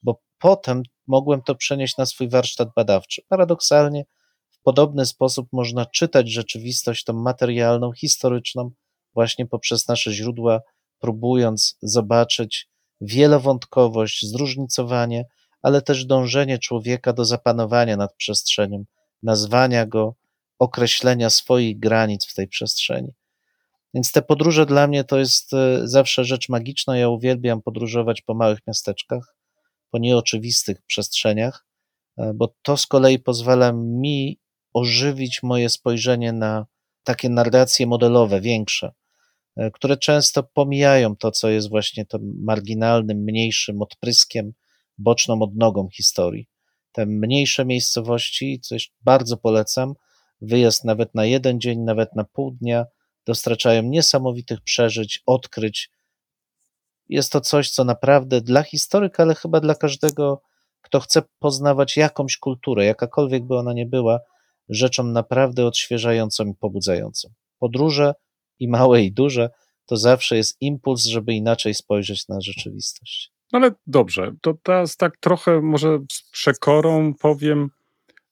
bo 0.03 0.21
potem 0.39 0.83
mogłem 1.07 1.41
to 1.41 1.55
przenieść 1.55 1.97
na 1.97 2.05
swój 2.05 2.29
warsztat 2.29 2.69
badawczy. 2.75 3.21
Paradoksalnie 3.27 4.05
w 4.51 4.61
podobny 4.61 5.05
sposób 5.05 5.47
można 5.51 5.85
czytać 5.85 6.29
rzeczywistość 6.29 7.03
tą 7.03 7.13
materialną, 7.13 7.93
historyczną, 7.93 8.71
właśnie 9.13 9.45
poprzez 9.45 9.87
nasze 9.87 10.13
źródła, 10.13 10.61
próbując 10.99 11.77
zobaczyć 11.81 12.69
wielowątkowość, 13.01 14.25
zróżnicowanie, 14.25 15.25
ale 15.61 15.81
też 15.81 16.05
dążenie 16.05 16.59
człowieka 16.59 17.13
do 17.13 17.25
zapanowania 17.25 17.97
nad 17.97 18.15
przestrzenią, 18.15 18.85
nazwania 19.23 19.85
go, 19.85 20.15
określenia 20.59 21.29
swoich 21.29 21.79
granic 21.79 22.25
w 22.25 22.33
tej 22.33 22.47
przestrzeni. 22.47 23.13
Więc 23.95 24.11
te 24.11 24.21
podróże 24.21 24.65
dla 24.65 24.87
mnie 24.87 25.03
to 25.03 25.19
jest 25.19 25.53
e, 25.53 25.87
zawsze 25.87 26.23
rzecz 26.23 26.49
magiczna. 26.49 26.97
Ja 26.97 27.09
uwielbiam 27.09 27.61
podróżować 27.61 28.21
po 28.21 28.33
małych 28.33 28.59
miasteczkach, 28.67 29.35
po 29.91 29.97
nieoczywistych 29.97 30.81
przestrzeniach, 30.81 31.65
e, 32.17 32.33
bo 32.33 32.55
to 32.61 32.77
z 32.77 32.87
kolei 32.87 33.19
pozwala 33.19 33.71
mi 33.75 34.39
ożywić 34.73 35.43
moje 35.43 35.69
spojrzenie 35.69 36.33
na 36.33 36.65
takie 37.03 37.29
narracje 37.29 37.87
modelowe, 37.87 38.41
większe, 38.41 38.91
e, 39.55 39.71
które 39.71 39.97
często 39.97 40.43
pomijają 40.43 41.15
to, 41.15 41.31
co 41.31 41.49
jest 41.49 41.69
właśnie 41.69 42.05
tym 42.05 42.33
marginalnym, 42.43 43.17
mniejszym 43.17 43.81
odpryskiem, 43.81 44.53
boczną 44.97 45.41
odnogą 45.41 45.89
historii. 45.93 46.47
Te 46.91 47.05
mniejsze 47.05 47.65
miejscowości, 47.65 48.59
coś 48.59 48.91
bardzo 49.01 49.37
polecam, 49.37 49.93
wyjazd 50.41 50.83
nawet 50.83 51.15
na 51.15 51.25
jeden 51.25 51.59
dzień, 51.59 51.79
nawet 51.79 52.15
na 52.15 52.23
pół 52.23 52.51
dnia, 52.51 52.85
dostarczają 53.25 53.83
niesamowitych 53.83 54.61
przeżyć, 54.61 55.23
odkryć. 55.25 55.89
Jest 57.09 57.31
to 57.31 57.41
coś, 57.41 57.69
co 57.69 57.83
naprawdę 57.83 58.41
dla 58.41 58.63
historyka, 58.63 59.23
ale 59.23 59.35
chyba 59.35 59.59
dla 59.59 59.75
każdego, 59.75 60.41
kto 60.81 60.99
chce 60.99 61.21
poznawać 61.39 61.97
jakąś 61.97 62.37
kulturę, 62.37 62.85
jakakolwiek 62.85 63.43
by 63.43 63.57
ona 63.57 63.73
nie 63.73 63.85
była, 63.85 64.19
rzeczą 64.69 65.03
naprawdę 65.03 65.65
odświeżającą 65.65 66.45
i 66.45 66.53
pobudzającą. 66.55 67.29
Podróże 67.59 68.13
i 68.59 68.67
małe 68.67 69.03
i 69.03 69.11
duże 69.11 69.49
to 69.85 69.97
zawsze 69.97 70.37
jest 70.37 70.57
impuls, 70.61 71.03
żeby 71.03 71.33
inaczej 71.33 71.73
spojrzeć 71.73 72.27
na 72.27 72.41
rzeczywistość. 72.41 73.31
No 73.53 73.59
ale 73.59 73.71
dobrze, 73.87 74.31
to 74.41 74.53
teraz 74.63 74.97
tak 74.97 75.17
trochę 75.17 75.61
może 75.61 75.99
z 76.11 76.29
przekorą 76.31 77.13
powiem, 77.13 77.69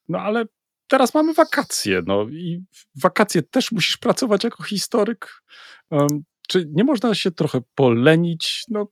no 0.10 0.20
ale 0.20 0.46
teraz 0.94 1.14
mamy 1.14 1.34
wakacje, 1.34 2.02
no 2.08 2.28
i 2.30 2.64
wakacje 3.02 3.44
też 3.44 3.72
musisz 3.72 3.98
pracować 3.98 4.44
jako 4.44 4.64
historyk. 4.64 5.44
Em, 5.92 6.08
Czy 6.48 6.66
nie 6.72 6.84
można 6.84 7.16
się 7.16 7.32
trochę 7.32 7.62
polenić? 7.76 8.64
No 8.70 8.88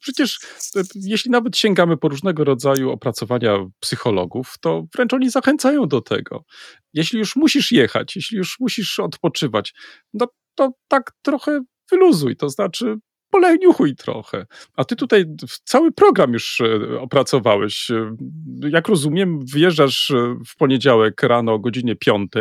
przecież 0.00 0.38
e, 0.76 0.82
jeśli 0.94 1.30
nawet 1.30 1.56
sięgamy 1.56 1.96
po 1.96 2.08
różnego 2.08 2.44
rodzaju 2.44 2.90
opracowania 2.90 3.58
psychologów, 3.80 4.54
to 4.60 4.84
wręcz 4.94 5.12
oni 5.12 5.30
zachęcają 5.30 5.88
do 5.88 6.00
tego. 6.00 6.44
Jeśli 6.92 7.18
już 7.18 7.36
musisz 7.36 7.72
jechać, 7.72 8.16
jeśli 8.16 8.38
już 8.38 8.56
musisz 8.60 8.98
odpoczywać, 8.98 9.74
no 10.14 10.26
to 10.54 10.70
tak 10.88 11.12
trochę 11.22 11.60
wyluzuj, 11.90 12.36
to 12.36 12.48
znaczy 12.48 12.96
poleniuchuj 13.32 13.96
trochę. 13.96 14.46
A 14.76 14.84
ty 14.84 14.96
tutaj 14.96 15.24
cały 15.64 15.92
program 15.92 16.32
już 16.32 16.60
e, 16.60 17.00
opracowałeś. 17.00 17.90
E, 17.90 18.16
Jak 18.70 18.88
rozumiem, 18.88 19.40
wyjeżdżasz 19.52 20.10
e, 20.10 20.36
w 20.46 20.56
poniedziałek 20.56 21.22
rano 21.22 21.52
o 21.52 21.58
godzinie 21.58 21.96
5. 21.96 22.32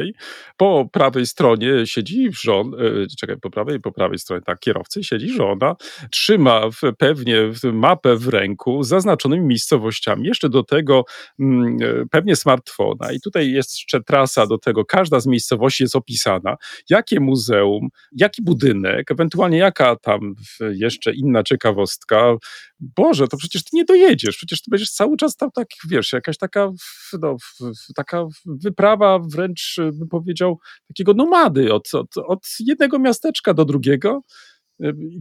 Po 0.58 0.90
prawej 0.92 1.26
stronie 1.26 1.86
siedzi 1.86 2.30
żon, 2.34 2.74
e, 2.74 2.78
czekaj, 3.20 3.38
po 3.42 3.50
prawej, 3.50 3.80
po 3.80 3.92
prawej 3.92 4.20
stronie, 4.20 4.42
tak, 4.42 4.60
kierowcy 4.60 5.04
siedzi 5.04 5.30
żona, 5.30 5.76
trzyma 6.12 6.62
pewnie 6.98 7.36
mapę 7.74 8.16
w 8.16 8.28
ręku 8.28 8.84
z 8.84 8.88
zaznaczonymi 8.88 9.46
miejscowościami. 9.46 10.28
Jeszcze 10.28 10.50
do 10.50 10.64
tego 10.64 11.06
mm, 11.40 11.78
pewnie 12.12 12.36
smartfona. 12.36 13.12
I 13.12 13.22
tutaj 13.22 13.52
jest 13.52 13.76
jeszcze 13.76 14.04
trasa 14.04 14.48
do 14.48 14.58
tego. 14.58 14.86
Każda 14.86 15.20
z 15.20 15.28
miejscowości 15.28 15.84
jest 15.84 15.96
opisana. 15.96 16.56
Jakie 16.90 17.20
muzeum, 17.20 17.90
jaki 18.12 18.42
budynek, 18.42 19.12
ewentualnie 19.12 19.58
jaka 19.58 19.96
tam 19.96 20.36
jeszcze 20.82 21.14
inna 21.14 21.44
ciekawostka. 21.44 22.36
Boże, 22.80 23.28
to 23.28 23.38
przecież 23.38 23.64
ty 23.64 23.70
nie 23.74 23.86
dojedziesz. 23.86 24.36
Przecież 24.38 24.62
ty 24.62 24.72
będziesz 24.72 24.92
cały 24.92 25.18
czas 25.18 25.36
tam 25.36 25.52
tak, 25.52 25.68
wiesz, 25.90 26.14
jakaś 26.14 26.38
taka, 26.38 26.72
no, 27.22 27.36
taka 27.96 28.26
wyprawa 28.46 29.20
wręcz, 29.20 29.76
bym 29.94 30.08
powiedział, 30.08 30.60
takiego 30.88 31.14
nomady 31.14 31.74
od, 31.74 31.94
od, 31.94 32.18
od 32.18 32.40
jednego 32.60 33.00
miasteczka 33.00 33.54
do 33.54 33.66
drugiego. 33.66 34.22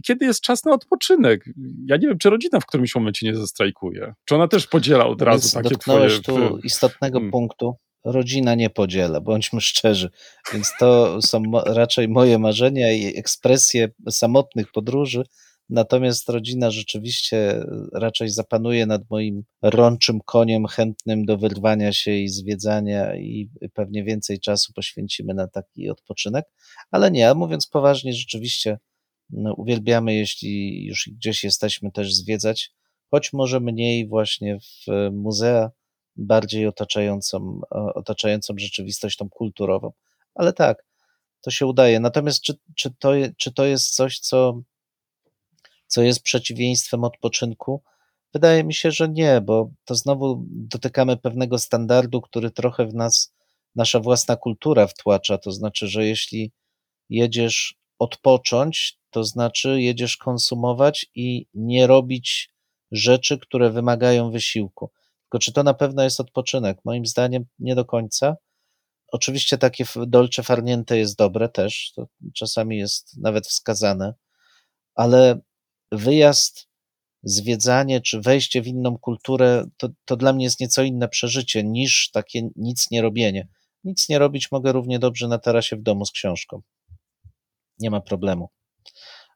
Kiedy 0.07 0.25
jest 0.25 0.41
czas 0.41 0.65
na 0.65 0.71
odpoczynek? 0.73 1.45
Ja 1.85 1.97
nie 1.97 2.07
wiem, 2.07 2.17
czy 2.17 2.29
rodzina 2.29 2.59
w 2.59 2.65
którymś 2.65 2.95
momencie 2.95 3.25
nie 3.25 3.35
zastrajkuje. 3.35 4.13
Czy 4.25 4.35
ona 4.35 4.47
też 4.47 4.67
podziela 4.67 5.05
od 5.07 5.21
razu 5.21 5.41
Więc 5.41 5.53
takie 5.53 5.69
dotknąłeś 5.69 6.21
twoje... 6.21 6.49
tu 6.49 6.57
istotnego 6.57 7.17
Mm. 7.19 7.31
punktu. 7.31 7.73
Rodzina 8.05 8.55
nie 8.55 8.69
podziela, 8.69 9.21
bądźmy 9.21 9.61
szczerzy. 9.61 10.09
Więc 10.53 10.71
to 10.79 11.21
są 11.21 11.41
raczej 11.65 12.09
moje 12.09 12.39
marzenia 12.39 12.93
i 12.93 13.17
ekspresje 13.17 13.89
samotnych 14.09 14.71
podróży. 14.71 15.23
Natomiast 15.71 16.29
rodzina 16.29 16.71
rzeczywiście 16.71 17.63
raczej 17.93 18.29
zapanuje 18.29 18.85
nad 18.85 19.01
moim 19.09 19.43
rączym 19.61 20.19
koniem, 20.25 20.65
chętnym 20.67 21.25
do 21.25 21.37
wyrwania 21.37 21.93
się 21.93 22.11
i 22.11 22.27
zwiedzania, 22.27 23.15
i 23.15 23.49
pewnie 23.73 24.03
więcej 24.03 24.39
czasu 24.39 24.73
poświęcimy 24.73 25.33
na 25.33 25.47
taki 25.47 25.89
odpoczynek. 25.89 26.45
Ale 26.91 27.11
nie, 27.11 27.33
mówiąc 27.33 27.67
poważnie, 27.67 28.13
rzeczywiście 28.13 28.79
no, 29.29 29.53
uwielbiamy, 29.53 30.13
jeśli 30.15 30.85
już 30.85 31.09
gdzieś 31.13 31.43
jesteśmy, 31.43 31.91
też 31.91 32.15
zwiedzać, 32.15 32.71
choć 33.11 33.33
może 33.33 33.59
mniej 33.59 34.07
właśnie 34.07 34.59
w 34.59 34.91
e, 34.91 35.11
muzea, 35.11 35.71
bardziej 36.15 36.67
otaczającą, 36.67 37.61
e, 37.75 37.77
otaczającą 37.93 38.53
rzeczywistość 38.57 39.17
tą 39.17 39.29
kulturową. 39.29 39.91
Ale 40.35 40.53
tak, 40.53 40.85
to 41.41 41.51
się 41.51 41.65
udaje. 41.65 41.99
Natomiast 41.99 42.41
czy, 42.41 42.53
czy, 42.75 42.91
to, 42.99 43.11
czy 43.37 43.53
to 43.53 43.65
jest 43.65 43.95
coś, 43.95 44.19
co, 44.19 44.61
co 45.91 46.01
jest 46.01 46.23
przeciwieństwem 46.23 47.03
odpoczynku? 47.03 47.83
Wydaje 48.33 48.63
mi 48.63 48.73
się, 48.73 48.91
że 48.91 49.09
nie, 49.09 49.41
bo 49.41 49.71
to 49.85 49.95
znowu 49.95 50.45
dotykamy 50.47 51.17
pewnego 51.17 51.59
standardu, 51.59 52.21
który 52.21 52.51
trochę 52.51 52.85
w 52.85 52.93
nas 52.93 53.33
nasza 53.75 53.99
własna 53.99 54.35
kultura 54.35 54.87
wtłacza. 54.87 55.37
To 55.37 55.51
znaczy, 55.51 55.87
że 55.87 56.05
jeśli 56.05 56.51
jedziesz 57.09 57.75
odpocząć, 57.99 58.97
to 59.09 59.23
znaczy 59.23 59.81
jedziesz 59.81 60.17
konsumować 60.17 61.05
i 61.15 61.47
nie 61.53 61.87
robić 61.87 62.53
rzeczy, 62.91 63.39
które 63.39 63.69
wymagają 63.69 64.31
wysiłku. 64.31 64.91
Tylko 65.23 65.39
czy 65.39 65.53
to 65.53 65.63
na 65.63 65.73
pewno 65.73 66.03
jest 66.03 66.19
odpoczynek? 66.19 66.77
Moim 66.85 67.05
zdaniem 67.05 67.45
nie 67.59 67.75
do 67.75 67.85
końca. 67.85 68.35
Oczywiście 69.07 69.57
takie 69.57 69.85
dolce 70.07 70.43
farniente 70.43 70.97
jest 70.97 71.17
dobre 71.17 71.49
też, 71.49 71.91
to 71.95 72.07
czasami 72.33 72.77
jest 72.77 73.17
nawet 73.17 73.47
wskazane, 73.47 74.13
ale 74.95 75.41
wyjazd, 75.91 76.67
zwiedzanie 77.23 78.01
czy 78.01 78.21
wejście 78.21 78.61
w 78.61 78.67
inną 78.67 78.97
kulturę 78.97 79.65
to, 79.77 79.89
to 80.05 80.17
dla 80.17 80.33
mnie 80.33 80.45
jest 80.45 80.59
nieco 80.59 80.83
inne 80.83 81.07
przeżycie 81.07 81.63
niż 81.63 82.11
takie 82.11 82.49
nic 82.55 82.91
nie 82.91 83.01
robienie. 83.01 83.47
Nic 83.83 84.09
nie 84.09 84.19
robić 84.19 84.51
mogę 84.51 84.71
równie 84.71 84.99
dobrze 84.99 85.27
na 85.27 85.37
tarasie 85.37 85.75
w 85.75 85.81
domu 85.81 86.05
z 86.05 86.11
książką. 86.11 86.61
Nie 87.79 87.91
ma 87.91 88.01
problemu. 88.01 88.49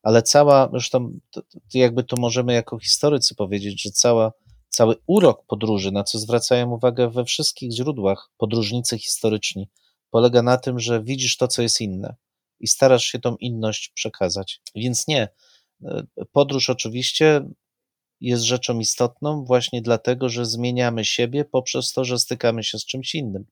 Ale 0.04 0.24
cała, 0.24 0.70
zresztą 0.72 1.20
to, 1.32 1.42
to 1.42 1.78
jakby 1.78 2.04
tu 2.04 2.18
możemy 2.20 2.54
jako 2.54 2.80
historycy 2.80 3.36
powiedzieć, 3.36 3.82
że 3.82 3.92
cała, 3.92 4.32
cały 4.70 4.96
urok 5.08 5.46
podróży, 5.46 5.92
na 5.92 6.04
co 6.04 6.20
zwracają 6.20 6.72
uwagę 6.72 7.10
we 7.10 7.26
wszystkich 7.26 7.72
źródłach 7.72 8.30
podróżnicy 8.38 8.98
historyczni, 8.98 9.70
polega 10.10 10.42
na 10.42 10.58
tym, 10.58 10.80
że 10.80 11.04
widzisz 11.04 11.38
to, 11.38 11.48
co 11.48 11.62
jest 11.62 11.82
inne 11.82 12.16
i 12.60 12.68
starasz 12.68 13.06
się 13.06 13.20
tą 13.20 13.36
inność 13.36 13.90
przekazać. 13.90 14.62
Więc 14.76 15.08
nie. 15.08 15.28
Podróż 16.32 16.70
oczywiście 16.70 17.42
jest 18.22 18.44
rzeczą 18.44 18.80
istotną 18.80 19.46
właśnie 19.46 19.82
dlatego, 19.82 20.30
że 20.30 20.46
zmieniamy 20.46 21.06
siebie 21.06 21.46
poprzez 21.46 21.94
to, 21.94 22.06
że 22.06 22.20
stykamy 22.20 22.64
się 22.64 22.80
z 22.80 22.86
czymś 22.86 23.16
innym. 23.16 23.46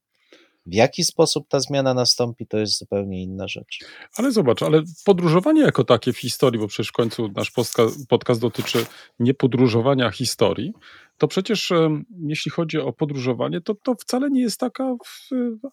W 0.65 0.73
jaki 0.73 1.03
sposób 1.03 1.47
ta 1.49 1.59
zmiana 1.59 1.93
nastąpi, 1.93 2.47
to 2.47 2.57
jest 2.57 2.77
zupełnie 2.77 3.23
inna 3.23 3.47
rzecz. 3.47 3.79
Ale 4.15 4.31
zobacz, 4.31 4.63
ale 4.63 4.83
podróżowanie 5.05 5.61
jako 5.61 5.83
takie 5.83 6.13
w 6.13 6.17
historii, 6.17 6.59
bo 6.59 6.67
przecież 6.67 6.87
w 6.87 6.91
końcu 6.91 7.27
nasz 7.35 7.51
podcast, 7.51 8.07
podcast 8.07 8.41
dotyczy 8.41 8.85
nie 9.19 9.33
podróżowania 9.33 10.11
historii, 10.11 10.73
to 11.17 11.28
przecież 11.28 11.71
em, 11.71 12.04
jeśli 12.28 12.52
chodzi 12.52 12.80
o 12.80 12.93
podróżowanie, 12.93 13.62
to 13.62 13.76
to 13.76 13.95
wcale 13.95 14.30
nie 14.30 14.41
jest 14.41 14.60
taka 14.60 14.95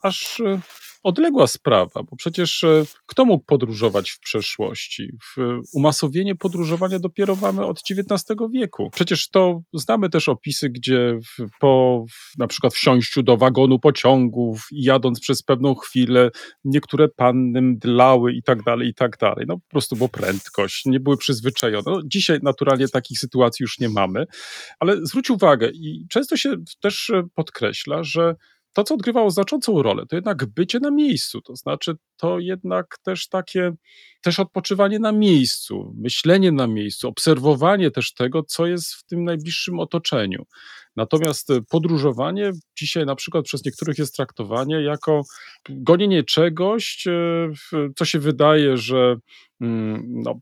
aż 0.02 0.40
e, 0.40 0.60
odległa 1.02 1.46
sprawa, 1.46 2.02
bo 2.10 2.16
przecież 2.16 2.64
e, 2.64 2.84
kto 3.06 3.24
mógł 3.24 3.44
podróżować 3.44 4.10
w 4.10 4.20
przeszłości? 4.20 5.10
Umasowienie 5.72 6.36
podróżowania 6.36 6.98
dopiero 6.98 7.36
mamy 7.36 7.66
od 7.66 7.80
XIX 7.90 8.38
wieku. 8.52 8.90
Przecież 8.92 9.28
to 9.28 9.60
znamy 9.72 10.10
też 10.10 10.28
opisy, 10.28 10.70
gdzie 10.70 11.18
po 11.60 12.04
na 12.38 12.46
przykład 12.46 12.74
wsiąściu 12.74 13.22
do 13.22 13.36
wagonu 13.36 13.78
pociągów 13.78 14.66
i 14.72 14.82
jadąc 14.82 15.20
przez 15.20 15.42
pewną 15.42 15.74
chwilę 15.74 16.30
niektóre 16.64 17.08
panny 17.08 17.62
mdlały 17.62 18.32
i 18.32 18.42
tak 18.42 18.62
dalej, 18.62 18.88
i 18.88 18.94
tak 18.94 19.16
dalej. 19.16 19.44
No 19.48 19.56
po 19.56 19.68
prostu, 19.68 19.96
bo 19.96 20.08
prędkość, 20.08 20.86
nie 20.86 21.00
były 21.00 21.16
przyzwyczajone. 21.16 21.82
No, 21.86 22.00
dzisiaj 22.04 22.38
naturalnie 22.42 22.88
takich 22.88 23.18
sytuacji 23.18 23.62
już 23.64 23.78
nie 23.78 23.88
mamy, 23.88 24.26
ale 24.78 25.06
zwróć 25.06 25.29
uwagę 25.30 25.70
i 25.74 26.06
często 26.10 26.36
się 26.36 26.56
też 26.80 27.10
e, 27.10 27.22
podkreśla, 27.34 28.02
że 28.02 28.34
to, 28.72 28.84
co 28.84 28.94
odgrywało 28.94 29.30
znaczącą 29.30 29.82
rolę, 29.82 30.06
to 30.08 30.16
jednak 30.16 30.46
bycie 30.46 30.80
na 30.80 30.90
miejscu, 30.90 31.40
to 31.40 31.56
znaczy 31.56 31.94
to 32.16 32.38
jednak 32.38 32.98
też 33.02 33.28
takie, 33.28 33.72
też 34.22 34.40
odpoczywanie 34.40 34.98
na 34.98 35.12
miejscu, 35.12 35.94
myślenie 35.96 36.52
na 36.52 36.66
miejscu, 36.66 37.08
obserwowanie 37.08 37.90
też 37.90 38.14
tego, 38.14 38.42
co 38.42 38.66
jest 38.66 38.94
w 38.94 39.04
tym 39.04 39.24
najbliższym 39.24 39.80
otoczeniu. 39.80 40.46
Natomiast 40.96 41.50
e, 41.50 41.60
podróżowanie 41.70 42.52
dzisiaj 42.78 43.06
na 43.06 43.14
przykład 43.14 43.44
przez 43.44 43.64
niektórych 43.64 43.98
jest 43.98 44.16
traktowanie 44.16 44.82
jako 44.82 45.22
gonienie 45.68 46.24
czegoś, 46.24 47.06
e, 47.06 47.92
co 47.96 48.04
się 48.04 48.18
wydaje, 48.18 48.76
że 48.76 49.16
mm, 49.60 50.02
no, 50.08 50.40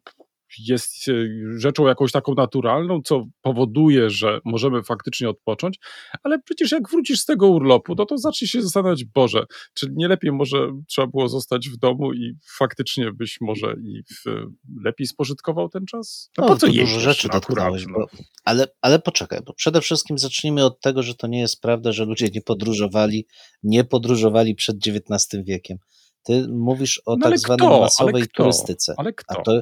jest 0.58 1.08
e, 1.08 1.12
rzeczą 1.58 1.86
jakąś 1.86 2.12
taką 2.12 2.34
naturalną, 2.34 3.00
co 3.04 3.26
powoduje, 3.42 4.10
że 4.10 4.40
możemy 4.44 4.82
faktycznie 4.82 5.28
odpocząć, 5.28 5.78
ale 6.22 6.38
przecież 6.42 6.72
jak 6.72 6.90
wrócisz 6.90 7.20
z 7.20 7.24
tego 7.24 7.48
urlopu, 7.48 7.94
no 7.98 8.06
to 8.06 8.18
zaczniesz 8.18 8.50
się 8.50 8.62
zastanawiać, 8.62 9.04
Boże, 9.04 9.44
czy 9.74 9.86
nie 9.92 10.08
lepiej 10.08 10.32
może 10.32 10.70
trzeba 10.88 11.06
było 11.06 11.28
zostać 11.28 11.68
w 11.68 11.76
domu 11.76 12.12
i 12.12 12.32
faktycznie 12.58 13.12
byś 13.12 13.38
może 13.40 13.74
i 13.82 14.02
w, 14.02 14.46
lepiej 14.84 15.06
spożytkował 15.06 15.68
ten 15.68 15.86
czas? 15.86 16.30
No, 16.38 16.46
po 16.46 16.56
co 16.56 16.66
jeździsz? 16.66 16.84
dużo 16.84 17.00
rzeczy 17.00 17.28
No, 17.28 17.40
dotknąłeś, 17.40 17.82
akurat, 17.82 17.98
no. 18.12 18.18
bo, 18.18 18.24
ale, 18.44 18.66
ale 18.82 18.98
poczekaj, 18.98 19.40
bo 19.46 19.52
przede 19.52 19.80
wszystkim 19.80 20.18
zacznijmy 20.18 20.64
od 20.64 20.80
tego, 20.80 21.02
że 21.02 21.14
to 21.14 21.26
nie 21.26 21.40
jest 21.40 21.60
prawda, 21.60 21.92
że 21.92 22.04
ludzie 22.04 22.28
nie 22.34 22.42
podróżowali, 22.42 23.26
nie 23.62 23.84
podróżowali 23.84 24.54
przed 24.54 24.76
XIX 24.76 25.44
wiekiem. 25.44 25.78
Ty 26.22 26.46
mówisz 26.48 27.02
o 27.06 27.16
No, 27.16 27.26
ale 27.26 27.30
tak 27.30 27.38
zwanej? 27.38 27.66
Ale 27.68 27.80
masowej 27.80 28.22
kto? 28.22 28.42
turystyce. 28.42 28.94
Ale 28.96 29.12
kto? 29.12 29.40
A 29.40 29.42
to, 29.42 29.60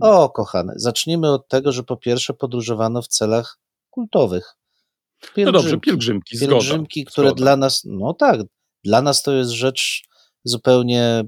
o, 0.00 0.30
kochany, 0.30 0.72
zacznijmy 0.76 1.32
od 1.32 1.48
tego, 1.48 1.72
że 1.72 1.82
po 1.82 1.96
pierwsze 1.96 2.34
podróżowano 2.34 3.02
w 3.02 3.08
celach 3.08 3.58
kultowych. 3.90 4.56
No 5.36 5.52
dobrze, 5.52 5.78
pielgrzymki, 5.78 6.36
zgoda. 6.36 6.52
Pielgrzymki, 6.52 7.04
które 7.04 7.28
zgoda. 7.28 7.42
dla 7.42 7.56
nas, 7.56 7.82
no 7.84 8.14
tak, 8.14 8.40
dla 8.84 9.02
nas 9.02 9.22
to 9.22 9.32
jest 9.32 9.50
rzecz 9.50 10.02
zupełnie 10.44 11.24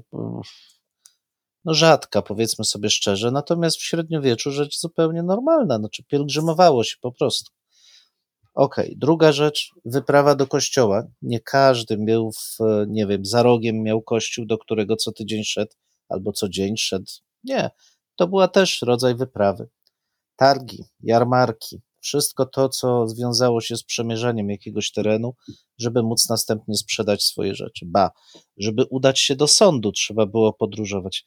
no 1.65 1.73
rzadka, 1.73 2.21
powiedzmy 2.21 2.65
sobie 2.65 2.89
szczerze, 2.89 3.31
natomiast 3.31 3.77
w 3.77 3.83
średniowieczu 3.83 4.51
rzecz 4.51 4.79
zupełnie 4.79 5.23
normalna, 5.23 5.77
znaczy 5.77 6.03
pielgrzymowało 6.03 6.83
się 6.83 6.95
po 7.01 7.11
prostu. 7.11 7.51
Okej, 8.53 8.95
druga 8.97 9.31
rzecz, 9.31 9.71
wyprawa 9.85 10.35
do 10.35 10.47
kościoła. 10.47 11.03
Nie 11.21 11.39
każdy 11.39 11.97
miał, 11.97 12.31
w, 12.31 12.57
nie 12.87 13.07
wiem, 13.07 13.25
za 13.25 13.43
rogiem 13.43 13.83
miał 13.83 14.01
kościół, 14.01 14.45
do 14.45 14.57
którego 14.57 14.95
co 14.95 15.11
tydzień 15.11 15.43
szedł, 15.43 15.71
albo 16.09 16.31
co 16.31 16.49
dzień 16.49 16.77
szedł. 16.77 17.11
Nie, 17.43 17.69
to 18.19 18.27
była 18.27 18.47
też 18.47 18.81
rodzaj 18.81 19.15
wyprawy. 19.15 19.69
Targi, 20.35 20.83
jarmarki, 21.03 21.81
wszystko 21.99 22.45
to, 22.45 22.69
co 22.69 23.07
związało 23.07 23.61
się 23.61 23.77
z 23.77 23.83
przemierzaniem 23.83 24.49
jakiegoś 24.49 24.91
terenu, 24.91 25.35
żeby 25.77 26.03
móc 26.03 26.29
następnie 26.29 26.75
sprzedać 26.75 27.23
swoje 27.23 27.55
rzeczy. 27.55 27.85
Ba, 27.85 28.11
żeby 28.57 28.85
udać 28.89 29.19
się 29.19 29.35
do 29.35 29.47
sądu, 29.47 29.91
trzeba 29.91 30.25
było 30.25 30.53
podróżować. 30.53 31.25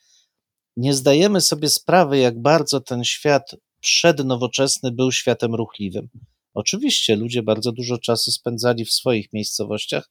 Nie 0.76 0.94
zdajemy 0.94 1.40
sobie 1.40 1.68
sprawy, 1.68 2.18
jak 2.18 2.42
bardzo 2.42 2.80
ten 2.80 3.04
świat 3.04 3.56
przednowoczesny 3.80 4.90
był 4.90 5.12
światem 5.12 5.54
ruchliwym. 5.54 6.08
Oczywiście 6.54 7.16
ludzie 7.16 7.42
bardzo 7.42 7.72
dużo 7.72 7.98
czasu 7.98 8.30
spędzali 8.30 8.84
w 8.84 8.92
swoich 8.92 9.32
miejscowościach, 9.32 10.10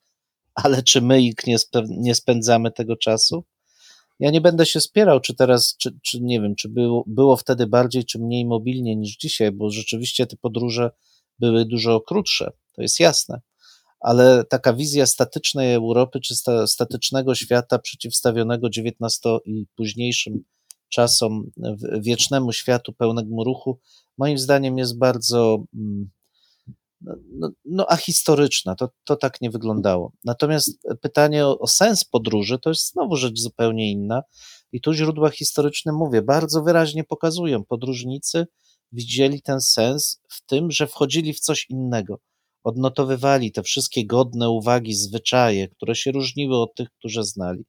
ale 0.56 0.84
czy 0.84 1.02
my 1.02 1.22
ich 1.22 1.36
nie 1.90 2.16
spędzamy 2.16 2.72
tego 2.72 2.96
czasu? 2.96 3.44
Ja 4.22 4.32
nie 4.32 4.42
będę 4.42 4.66
się 4.66 4.82
spierał, 4.82 5.20
czy 5.20 5.36
teraz, 5.36 5.76
czy, 5.78 6.00
czy 6.02 6.22
nie 6.22 6.42
wiem, 6.42 6.56
czy 6.56 6.70
było, 6.70 7.04
było 7.08 7.38
wtedy 7.38 7.68
bardziej 7.68 8.06
czy 8.06 8.20
mniej 8.20 8.46
mobilnie 8.46 8.96
niż 8.96 9.18
dzisiaj, 9.18 9.52
bo 9.52 9.70
rzeczywiście 9.70 10.28
te 10.28 10.38
podróże 10.38 10.92
były 11.40 11.66
dużo 11.66 12.02
krótsze, 12.02 12.52
to 12.74 12.82
jest 12.82 13.00
jasne. 13.00 13.42
Ale 14.00 14.44
taka 14.44 14.74
wizja 14.74 15.06
statycznej 15.06 15.74
Europy, 15.74 16.20
czy 16.20 16.36
sta, 16.36 16.68
statycznego 16.68 17.36
świata 17.36 17.80
przeciwstawionego 17.80 18.68
XIX 18.68 19.20
i 19.46 19.66
późniejszym 19.76 20.44
czasom, 20.90 21.52
wiecznemu 22.00 22.54
światu 22.54 22.94
pełnemu 22.94 23.44
ruchu, 23.44 23.80
moim 24.18 24.38
zdaniem 24.38 24.78
jest 24.78 24.98
bardzo 24.98 25.64
mm, 25.76 26.10
no, 27.02 27.16
no, 27.40 27.50
no 27.66 27.86
ahistoryczna. 27.92 28.76
To, 28.76 28.90
to 29.04 29.16
tak 29.16 29.42
nie 29.42 29.50
wyglądało. 29.50 30.12
Natomiast 30.26 30.88
pytanie 31.02 31.46
o, 31.46 31.60
o 31.60 31.68
sens 31.68 32.04
podróży 32.04 32.60
to 32.60 32.70
jest 32.70 32.92
znowu 32.92 33.16
rzecz 33.16 33.40
zupełnie 33.40 33.92
inna. 33.92 34.22
I 34.72 34.82
tu 34.82 34.94
źródła 34.94 35.30
historyczne, 35.30 35.92
mówię, 35.94 36.22
bardzo 36.22 36.64
wyraźnie 36.64 37.04
pokazują. 37.04 37.64
Podróżnicy 37.66 38.48
widzieli 38.92 39.42
ten 39.42 39.62
sens 39.62 40.22
w 40.30 40.46
tym, 40.46 40.72
że 40.72 40.88
wchodzili 40.88 41.34
w 41.34 41.40
coś 41.40 41.66
innego. 41.70 42.20
Odnotowywali 42.64 43.52
te 43.52 43.64
wszystkie 43.64 44.06
godne 44.06 44.50
uwagi 44.50 44.94
zwyczaje, 44.94 45.68
które 45.68 45.96
się 45.96 46.12
różniły 46.12 46.58
od 46.62 46.76
tych, 46.76 46.88
które 47.00 47.24
znali. 47.24 47.64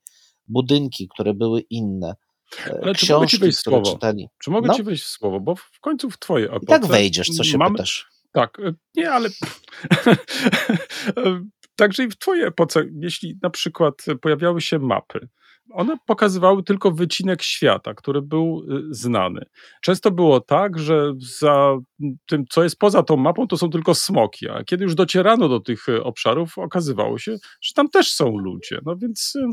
Budynki, 0.49 1.09
które 1.15 1.35
były 1.35 1.61
inne. 1.61 2.15
e, 2.67 2.71
Ale 2.71 2.75
czy 2.81 2.87
mogę 2.87 2.95
ci 2.95 3.07
Książki, 3.07 3.39
wejść 3.39 3.59
w 3.59 3.61
słowo? 3.61 3.93
czytali. 3.93 4.29
Czy 4.45 4.51
mogę 4.51 4.69
No. 4.69 4.75
ci 4.75 4.83
wejść 4.83 5.03
w 5.05 5.09
słowo? 5.09 5.41
Bo 5.41 5.55
w 5.55 5.81
końcu 5.81 6.11
w 6.11 6.19
twojej 6.19 6.47
I 6.49 6.51
epoce... 6.51 6.67
tak 6.67 6.87
wejdziesz, 6.87 7.29
co 7.29 7.45
się 7.45 7.59
mamy, 7.59 7.73
pytasz. 7.75 8.07
Tak, 8.33 8.61
e, 8.61 8.73
nie, 8.95 9.11
ale 9.11 9.29
e, 11.17 11.45
także 11.77 12.05
i 12.05 12.09
w 12.09 12.17
twojej 12.17 12.45
epoce, 12.45 12.85
jeśli 13.01 13.39
na 13.43 13.51
przykład 13.51 13.95
pojawiały 14.21 14.61
się 14.61 14.79
mapy, 14.79 15.29
one 15.71 15.97
pokazywały 16.07 16.63
tylko 16.63 16.91
wycinek 16.91 17.43
świata, 17.43 17.95
który 17.95 18.23
był 18.23 18.63
y, 18.71 18.95
znany. 18.95 19.45
Często 19.83 20.11
było 20.11 20.41
tak, 20.41 20.79
że 20.79 21.13
za 21.39 21.77
tym, 22.27 22.45
co 22.51 22.63
jest 22.63 22.79
poza 22.79 23.03
tą 23.03 23.17
mapą, 23.17 23.47
to 23.47 23.57
są 23.57 23.71
tylko 23.71 23.95
smoki, 23.95 24.49
a 24.49 24.65
kiedy 24.65 24.85
już 24.85 24.95
docierano 24.95 25.49
do 25.49 25.61
tych 25.61 25.89
y, 25.89 26.03
obszarów, 26.03 26.59
okazywało 26.59 27.19
się, 27.19 27.37
że 27.63 27.75
tam 27.75 27.89
też 27.89 28.13
są 28.13 28.39
ludzie. 28.39 28.79
No 28.87 28.97
więc 28.97 29.33
y, 29.37 29.47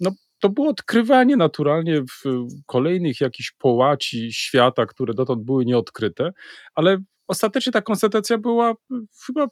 no, 0.00 0.10
to 0.40 0.48
było 0.48 0.68
odkrywanie 0.68 1.36
naturalnie 1.36 2.02
w 2.02 2.46
kolejnych 2.66 3.20
jakichś 3.20 3.52
połaci 3.58 4.32
świata, 4.32 4.86
które 4.86 5.14
dotąd 5.14 5.44
były 5.44 5.64
nieodkryte, 5.64 6.32
ale 6.74 6.98
ostatecznie 7.30 7.72
ta 7.72 7.82
konstatacja 7.82 8.38
była 8.38 8.72
y, 8.72 8.74
chyba 9.26 9.46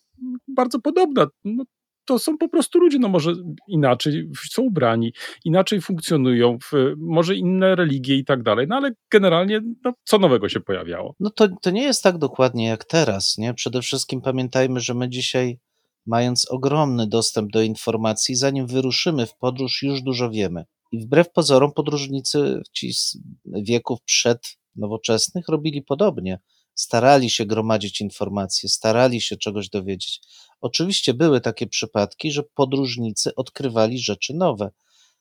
bardzo 0.48 0.80
podobna. 0.80 1.26
No, 1.44 1.64
to 2.08 2.18
są 2.18 2.38
po 2.38 2.48
prostu 2.48 2.78
ludzie, 2.78 2.98
no 2.98 3.08
może 3.08 3.32
inaczej 3.68 4.28
są 4.50 4.62
ubrani, 4.62 5.12
inaczej 5.44 5.80
funkcjonują, 5.80 6.58
może 6.96 7.34
inne 7.34 7.76
religie 7.76 8.16
i 8.16 8.24
tak 8.24 8.42
dalej, 8.42 8.66
no 8.68 8.76
ale 8.76 8.90
generalnie 9.10 9.60
no, 9.84 9.92
co 10.04 10.18
nowego 10.18 10.48
się 10.48 10.60
pojawiało? 10.60 11.14
No 11.20 11.30
to, 11.30 11.48
to 11.62 11.70
nie 11.70 11.82
jest 11.82 12.02
tak 12.02 12.18
dokładnie 12.18 12.66
jak 12.66 12.84
teraz, 12.84 13.38
nie? 13.38 13.54
Przede 13.54 13.82
wszystkim 13.82 14.20
pamiętajmy, 14.20 14.80
że 14.80 14.94
my 14.94 15.08
dzisiaj, 15.08 15.58
mając 16.06 16.50
ogromny 16.50 17.06
dostęp 17.06 17.52
do 17.52 17.62
informacji, 17.62 18.34
zanim 18.34 18.66
wyruszymy 18.66 19.26
w 19.26 19.36
podróż, 19.36 19.82
już 19.82 20.02
dużo 20.02 20.30
wiemy. 20.30 20.64
I 20.92 20.98
wbrew 20.98 21.32
pozorom 21.32 21.72
podróżnicy 21.72 22.62
ci 22.72 22.92
z 22.94 23.18
wieków 23.44 23.98
przednowoczesnych 24.02 25.48
robili 25.48 25.82
podobnie. 25.82 26.38
Starali 26.78 27.30
się 27.30 27.46
gromadzić 27.46 28.00
informacje, 28.00 28.68
starali 28.68 29.20
się 29.20 29.36
czegoś 29.36 29.68
dowiedzieć. 29.68 30.20
Oczywiście 30.60 31.14
były 31.14 31.40
takie 31.40 31.66
przypadki, 31.66 32.30
że 32.32 32.42
podróżnicy 32.42 33.34
odkrywali 33.34 33.98
rzeczy 33.98 34.34
nowe. 34.34 34.70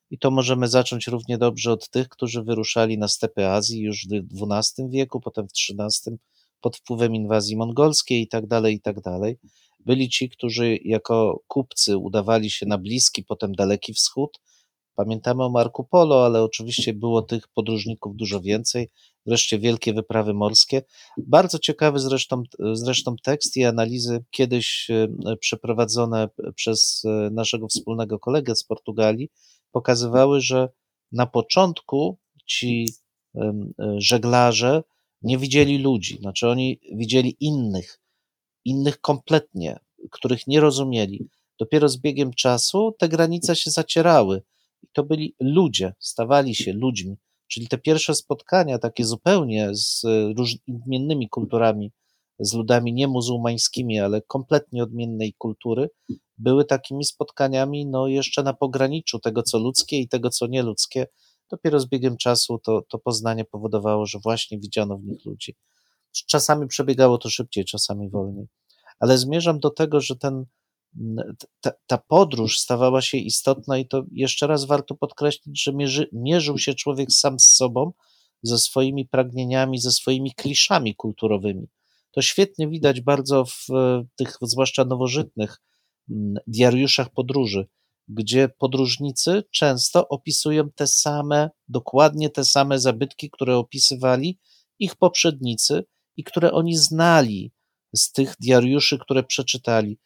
I 0.09 0.19
to 0.19 0.31
możemy 0.31 0.67
zacząć 0.67 1.07
równie 1.07 1.37
dobrze 1.37 1.71
od 1.71 1.89
tych, 1.89 2.09
którzy 2.09 2.43
wyruszali 2.43 2.97
na 2.97 3.07
stepy 3.07 3.47
Azji 3.47 3.81
już 3.81 4.07
w 4.07 4.43
XII 4.51 4.89
wieku, 4.89 5.21
potem 5.21 5.47
w 5.47 5.51
XIII 5.51 6.17
pod 6.61 6.77
wpływem 6.77 7.15
inwazji 7.15 7.55
mongolskiej 7.57 8.21
i 8.21 8.27
tak 8.27 8.47
dalej, 8.47 8.75
i 8.75 8.81
tak. 8.81 8.95
Byli 9.79 10.09
ci, 10.09 10.29
którzy 10.29 10.77
jako 10.85 11.43
kupcy 11.47 11.97
udawali 11.97 12.49
się 12.49 12.65
na 12.65 12.77
Bliski, 12.77 13.23
potem 13.23 13.55
Daleki 13.55 13.93
Wschód. 13.93 14.39
Pamiętamy 14.95 15.43
o 15.43 15.49
Marco 15.49 15.83
Polo, 15.83 16.25
ale 16.25 16.43
oczywiście 16.43 16.93
było 16.93 17.21
tych 17.21 17.47
podróżników 17.47 18.15
dużo 18.15 18.41
więcej. 18.41 18.89
Wreszcie 19.27 19.59
wielkie 19.59 19.93
wyprawy 19.93 20.33
morskie. 20.33 20.81
Bardzo 21.17 21.59
ciekawy 21.59 21.99
zresztą, 21.99 22.43
zresztą 22.73 23.15
tekst 23.23 23.57
i 23.57 23.65
analizy 23.65 24.23
kiedyś 24.31 24.89
e, 24.89 25.07
przeprowadzone 25.39 26.29
przez 26.55 27.01
e, 27.05 27.29
naszego 27.31 27.67
wspólnego 27.67 28.19
kolegę 28.19 28.55
z 28.55 28.63
Portugalii 28.63 29.29
pokazywały, 29.71 30.41
że 30.41 30.69
na 31.11 31.25
początku 31.25 32.17
ci 32.45 32.89
e, 33.35 33.53
żeglarze 33.97 34.83
nie 35.21 35.37
widzieli 35.37 35.77
ludzi, 35.77 36.17
znaczy 36.21 36.47
oni 36.47 36.79
widzieli 36.95 37.37
innych, 37.39 37.99
innych 38.65 39.01
kompletnie, 39.01 39.79
których 40.11 40.47
nie 40.47 40.59
rozumieli. 40.59 41.29
Dopiero 41.59 41.89
z 41.89 41.97
biegiem 41.97 42.33
czasu 42.33 42.95
te 42.99 43.09
granice 43.09 43.55
się 43.55 43.71
zacierały 43.71 44.41
i 44.83 44.87
to 44.93 45.03
byli 45.03 45.35
ludzie, 45.39 45.93
stawali 45.99 46.55
się 46.55 46.73
ludźmi. 46.73 47.17
Czyli 47.47 47.67
te 47.67 47.77
pierwsze 47.77 48.15
spotkania, 48.15 48.79
takie 48.79 49.05
zupełnie 49.05 49.69
z 49.73 50.05
e, 50.05 50.33
róż, 50.37 50.55
innymi 50.91 51.29
kulturami, 51.29 51.91
z 52.39 52.53
ludami 52.53 52.93
niemuzułmańskimi, 52.93 53.99
ale 53.99 54.21
kompletnie 54.21 54.83
odmiennej 54.83 55.33
kultury, 55.37 55.89
były 56.37 56.65
takimi 56.65 57.05
spotkaniami 57.05 57.85
no, 57.85 58.07
jeszcze 58.07 58.43
na 58.43 58.53
pograniczu 58.53 59.19
tego, 59.19 59.43
co 59.43 59.59
ludzkie 59.59 59.99
i 59.99 60.07
tego, 60.07 60.29
co 60.29 60.47
nieludzkie. 60.47 61.07
Dopiero 61.51 61.79
z 61.79 61.85
biegiem 61.89 62.17
czasu 62.17 62.59
to, 62.59 62.81
to 62.89 62.99
poznanie 62.99 63.45
powodowało, 63.45 64.05
że 64.05 64.19
właśnie 64.23 64.59
widziano 64.59 64.97
w 64.97 65.03
nich 65.03 65.25
ludzi. 65.25 65.55
Czasami 66.27 66.67
przebiegało 66.67 67.17
to 67.17 67.29
szybciej, 67.29 67.65
czasami 67.65 68.09
wolniej. 68.09 68.47
Ale 68.99 69.17
zmierzam 69.17 69.59
do 69.59 69.69
tego, 69.69 70.01
że 70.01 70.15
ten, 70.15 70.45
ta, 71.61 71.71
ta 71.87 71.97
podróż 71.97 72.59
stawała 72.59 73.01
się 73.01 73.17
istotna 73.17 73.77
i 73.77 73.87
to 73.87 74.03
jeszcze 74.11 74.47
raz 74.47 74.65
warto 74.65 74.95
podkreślić, 74.95 75.63
że 75.63 75.73
mierzy, 75.73 76.09
mierzył 76.13 76.57
się 76.57 76.73
człowiek 76.73 77.11
sam 77.11 77.39
z 77.39 77.45
sobą, 77.45 77.91
ze 78.43 78.57
swoimi 78.57 79.05
pragnieniami, 79.05 79.79
ze 79.79 79.91
swoimi 79.91 80.31
kliszami 80.33 80.95
kulturowymi. 80.95 81.67
To 82.11 82.21
świetnie 82.21 82.67
widać 82.67 83.01
bardzo 83.01 83.45
w 83.45 83.67
tych, 84.15 84.37
zwłaszcza 84.41 84.85
nowożytnych 84.85 85.61
mm, 86.09 86.35
diariuszach 86.47 87.09
podróży, 87.09 87.67
gdzie 88.07 88.49
podróżnicy 88.49 89.43
często 89.51 90.07
opisują 90.07 90.71
te 90.71 90.87
same, 90.87 91.49
dokładnie 91.67 92.29
te 92.29 92.45
same 92.45 92.79
zabytki, 92.79 93.29
które 93.29 93.57
opisywali 93.57 94.39
ich 94.79 94.95
poprzednicy 94.95 95.83
i 96.17 96.23
które 96.23 96.51
oni 96.51 96.77
znali 96.77 97.51
z 97.95 98.11
tych 98.11 98.35
diariuszy, 98.39 98.99
które 98.99 99.23
przeczytali. 99.23 99.99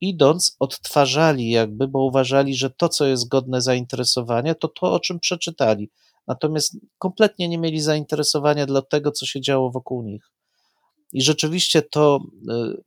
Idąc, 0.00 0.56
odtwarzali 0.58 1.50
jakby, 1.50 1.88
bo 1.88 2.04
uważali, 2.04 2.54
że 2.54 2.70
to, 2.70 2.88
co 2.88 3.06
jest 3.06 3.28
godne 3.28 3.62
zainteresowania, 3.62 4.54
to 4.54 4.68
to, 4.68 4.92
o 4.92 5.00
czym 5.00 5.20
przeczytali. 5.20 5.90
Natomiast 6.26 6.76
kompletnie 6.98 7.48
nie 7.48 7.58
mieli 7.58 7.80
zainteresowania 7.80 8.66
dla 8.66 8.82
tego, 8.82 9.12
co 9.12 9.26
się 9.26 9.40
działo 9.40 9.70
wokół 9.70 10.02
nich. 10.02 10.30
I 11.12 11.22
rzeczywiście 11.22 11.82
to, 11.82 12.20
y, 12.50 12.82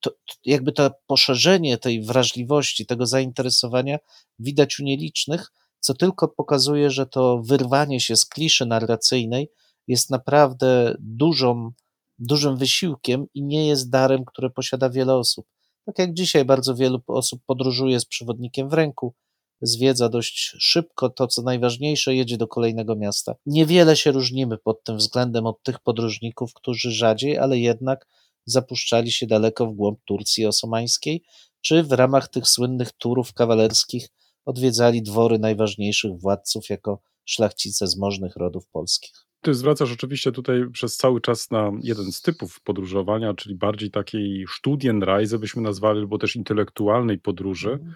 to 0.00 0.10
jakby 0.44 0.72
to 0.72 0.90
poszerzenie 1.06 1.78
tej 1.78 2.02
wrażliwości, 2.02 2.86
tego 2.86 3.06
zainteresowania 3.06 3.98
widać 4.38 4.80
u 4.80 4.82
nielicznych, 4.82 5.52
co 5.80 5.94
tylko 5.94 6.28
pokazuje, 6.28 6.90
że 6.90 7.06
to 7.06 7.42
wyrwanie 7.44 8.00
się 8.00 8.16
z 8.16 8.24
kliszy 8.24 8.66
narracyjnej 8.66 9.50
jest 9.86 10.10
naprawdę 10.10 10.96
dużą, 11.00 11.72
dużym 12.18 12.56
wysiłkiem 12.56 13.26
i 13.34 13.42
nie 13.42 13.66
jest 13.66 13.90
darem, 13.90 14.24
które 14.24 14.50
posiada 14.50 14.90
wiele 14.90 15.16
osób. 15.16 15.46
Tak 15.88 15.98
jak 15.98 16.14
dzisiaj 16.14 16.44
bardzo 16.44 16.74
wielu 16.74 17.00
osób 17.06 17.40
podróżuje 17.46 18.00
z 18.00 18.04
przewodnikiem 18.04 18.68
w 18.68 18.72
ręku, 18.72 19.14
zwiedza 19.62 20.08
dość 20.08 20.52
szybko 20.58 21.10
to, 21.10 21.26
co 21.26 21.42
najważniejsze, 21.42 22.14
jedzie 22.14 22.36
do 22.36 22.48
kolejnego 22.48 22.96
miasta. 22.96 23.34
Niewiele 23.46 23.96
się 23.96 24.12
różnimy 24.12 24.58
pod 24.58 24.84
tym 24.84 24.96
względem 24.96 25.46
od 25.46 25.62
tych 25.62 25.78
podróżników, 25.78 26.54
którzy 26.54 26.90
rzadziej, 26.90 27.38
ale 27.38 27.58
jednak 27.58 28.06
zapuszczali 28.46 29.12
się 29.12 29.26
daleko 29.26 29.66
w 29.66 29.74
głąb 29.74 29.98
Turcji 30.04 30.46
Osmańskiej, 30.46 31.22
czy 31.60 31.82
w 31.82 31.92
ramach 31.92 32.28
tych 32.28 32.48
słynnych 32.48 32.92
turów 32.92 33.32
kawalerskich 33.32 34.08
odwiedzali 34.44 35.02
dwory 35.02 35.38
najważniejszych 35.38 36.20
władców 36.20 36.70
jako 36.70 37.00
szlachcice 37.24 37.86
z 37.86 37.96
możnych 37.96 38.36
rodów 38.36 38.66
polskich. 38.66 39.27
Ty 39.48 39.54
zwracasz 39.54 39.92
oczywiście 39.92 40.32
tutaj 40.32 40.70
przez 40.72 40.96
cały 40.96 41.20
czas 41.20 41.50
na 41.50 41.72
jeden 41.82 42.12
z 42.12 42.22
typów 42.22 42.60
podróżowania, 42.60 43.34
czyli 43.34 43.54
bardziej 43.54 43.90
takiej 43.90 44.46
Studienreise 44.48 45.38
byśmy 45.38 45.62
nazwali, 45.62 45.98
albo 45.98 46.18
też 46.18 46.36
intelektualnej 46.36 47.18
podróży, 47.18 47.70
Mhm. 47.70 47.94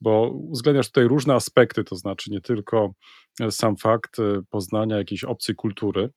bo 0.00 0.30
uwzględniasz 0.30 0.86
tutaj 0.86 1.04
różne 1.04 1.34
aspekty, 1.34 1.84
to 1.84 1.96
znaczy 1.96 2.30
nie 2.30 2.40
tylko 2.40 2.94
e, 3.40 3.50
sam 3.50 3.76
fakt 3.76 4.18
e, 4.18 4.42
poznania 4.50 4.96
jakiejś 4.96 5.24
obcej 5.24 5.54
kultury, 5.54 6.10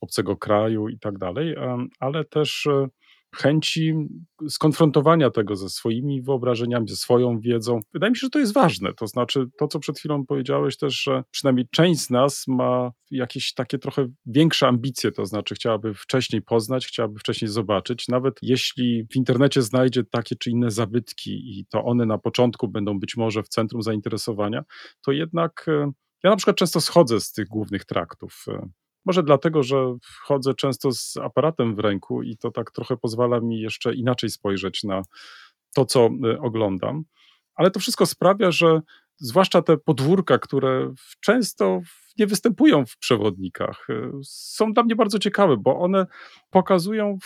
obcego 0.00 0.36
kraju 0.36 0.88
i 0.88 0.98
tak 0.98 1.18
dalej, 1.18 1.54
ale 2.00 2.24
też 2.24 2.66
e, 2.66 2.88
chęci 3.36 3.94
skonfrontowania 4.48 5.30
tego 5.30 5.56
ze 5.56 5.68
swoimi 5.68 6.22
wyobrażeniami, 6.22 6.88
ze 6.88 6.96
swoją 6.96 7.40
wiedzą. 7.40 7.80
Wydaje 7.92 8.10
mi 8.10 8.16
się, 8.16 8.20
że 8.20 8.30
to 8.30 8.38
jest 8.38 8.54
ważne. 8.54 8.94
To 8.94 9.06
znaczy, 9.06 9.46
to 9.58 9.68
co 9.68 9.78
przed 9.78 9.98
chwilą 9.98 10.26
powiedziałeś 10.26 10.76
też, 10.76 11.02
że 11.02 11.24
przynajmniej 11.30 11.66
część 11.70 12.00
z 12.00 12.10
nas 12.10 12.44
ma 12.48 12.90
jakieś 13.10 13.54
takie 13.54 13.78
trochę 13.78 14.08
większe 14.26 14.68
ambicje, 14.68 15.12
to 15.12 15.26
znaczy 15.26 15.54
chciałaby 15.54 15.94
wcześniej 15.94 16.42
poznać, 16.42 16.86
chciałaby 16.86 17.18
wcześniej 17.18 17.48
zobaczyć, 17.48 18.08
nawet 18.08 18.34
jeśli 18.42 19.06
w 19.12 19.16
internecie 19.16 19.62
znajdzie 19.62 20.04
takie 20.04 20.36
czy 20.36 20.50
inne 20.50 20.70
zabytki 20.70 21.58
i 21.58 21.66
to 21.66 21.84
one 21.84 22.06
na 22.06 22.18
początku 22.18 22.68
będą 22.68 23.00
być 23.00 23.16
może 23.16 23.42
w 23.42 23.48
centrum 23.48 23.82
zainteresowania, 23.82 24.62
to 25.04 25.12
jednak 25.12 25.64
e, 25.68 25.92
ja 26.24 26.30
na 26.30 26.36
przykład 26.36 26.56
często 26.56 26.80
schodzę 26.80 27.20
z 27.20 27.32
tych 27.32 27.48
głównych 27.48 27.84
traktów. 27.84 28.44
Może 29.04 29.22
dlatego, 29.22 29.62
że 29.62 29.96
chodzę 30.22 30.54
często 30.54 30.92
z 30.92 31.16
aparatem 31.16 31.74
w 31.74 31.78
ręku 31.78 32.22
i 32.22 32.36
to 32.36 32.50
tak 32.50 32.70
trochę 32.70 32.96
pozwala 32.96 33.40
mi 33.40 33.60
jeszcze 33.60 33.94
inaczej 33.94 34.30
spojrzeć 34.30 34.84
na 34.84 35.02
to, 35.74 35.84
co 35.84 36.08
e, 36.24 36.38
oglądam. 36.40 37.04
Ale 37.54 37.70
to 37.70 37.80
wszystko 37.80 38.06
sprawia, 38.06 38.50
że 38.50 38.80
zwłaszcza 39.20 39.62
te 39.62 39.76
podwórka, 39.76 40.38
które 40.38 40.94
często 41.20 41.80
nie 42.18 42.26
występują 42.26 42.86
w 42.86 42.98
przewodnikach, 42.98 43.86
e, 43.90 44.10
są 44.24 44.72
dla 44.72 44.82
mnie 44.82 44.96
bardzo 44.96 45.18
ciekawe, 45.18 45.56
bo 45.56 45.78
one 45.78 46.06
pokazują 46.50 47.18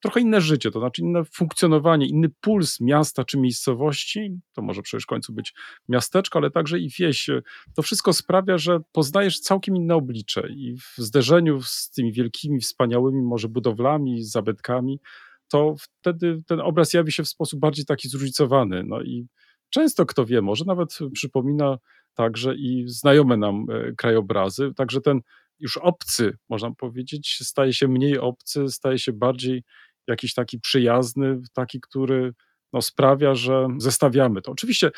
trochę 0.00 0.20
inne 0.20 0.40
życie, 0.40 0.70
to 0.70 0.80
znaczy 0.80 1.02
inne 1.02 1.24
funkcjonowanie, 1.24 2.06
inny 2.06 2.28
puls 2.40 2.80
miasta 2.80 3.24
czy 3.24 3.38
miejscowości. 3.38 4.40
To 4.52 4.62
może 4.62 4.82
przecież 4.82 5.04
w 5.04 5.06
końcu 5.06 5.32
być 5.32 5.54
miasteczko, 5.88 6.38
ale 6.38 6.50
także 6.50 6.78
i 6.78 6.88
wieś. 6.98 7.30
To 7.74 7.82
wszystko 7.82 8.12
sprawia, 8.12 8.58
że 8.58 8.78
poznajesz 8.92 9.40
całkiem 9.40 9.76
inne 9.76 9.94
oblicze 9.94 10.48
i 10.50 10.76
w 10.76 10.94
zderzeniu 10.98 11.62
z 11.62 11.90
tymi 11.90 12.12
wielkimi, 12.12 12.60
wspaniałymi 12.60 13.22
może 13.22 13.48
budowlami, 13.48 14.24
zabytkami, 14.24 15.00
to 15.48 15.74
wtedy 15.78 16.42
ten 16.46 16.60
obraz 16.60 16.92
jawi 16.94 17.12
się 17.12 17.22
w 17.22 17.28
sposób 17.28 17.60
bardziej 17.60 17.84
taki 17.84 18.08
zróżnicowany. 18.08 18.84
No 18.84 19.02
i 19.02 19.26
często, 19.70 20.06
kto 20.06 20.26
wie, 20.26 20.42
może 20.42 20.64
nawet 20.64 20.98
przypomina 21.12 21.78
także 22.14 22.54
i 22.54 22.84
znajome 22.86 23.36
nam 23.36 23.66
e, 23.70 23.92
krajobrazy, 23.92 24.72
także 24.76 25.00
ten 25.00 25.20
już 25.58 25.76
obcy, 25.76 26.36
można 26.48 26.74
powiedzieć, 26.74 27.38
staje 27.42 27.72
się 27.72 27.88
mniej 27.88 28.18
obcy, 28.18 28.68
staje 28.68 28.98
się 28.98 29.12
bardziej 29.12 29.62
jakiś 30.06 30.34
taki 30.34 30.60
przyjazny, 30.60 31.40
taki, 31.54 31.80
który 31.80 32.32
no, 32.72 32.82
sprawia, 32.82 33.34
że 33.34 33.68
zestawiamy 33.78 34.42
to. 34.42 34.52
Oczywiście 34.52 34.90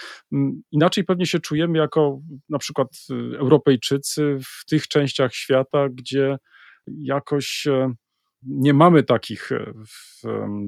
inaczej 0.70 1.04
pewnie 1.04 1.26
się 1.26 1.38
czujemy 1.40 1.78
jako 1.78 2.20
na 2.48 2.58
przykład 2.58 2.88
y, 3.10 3.38
Europejczycy 3.38 4.38
w 4.44 4.64
tych 4.64 4.88
częściach 4.88 5.34
świata, 5.34 5.88
gdzie 5.88 6.36
jakoś 6.86 7.66
e, 7.66 7.92
nie 8.42 8.74
mamy 8.74 9.02
takich 9.02 9.52
e, 9.52 9.72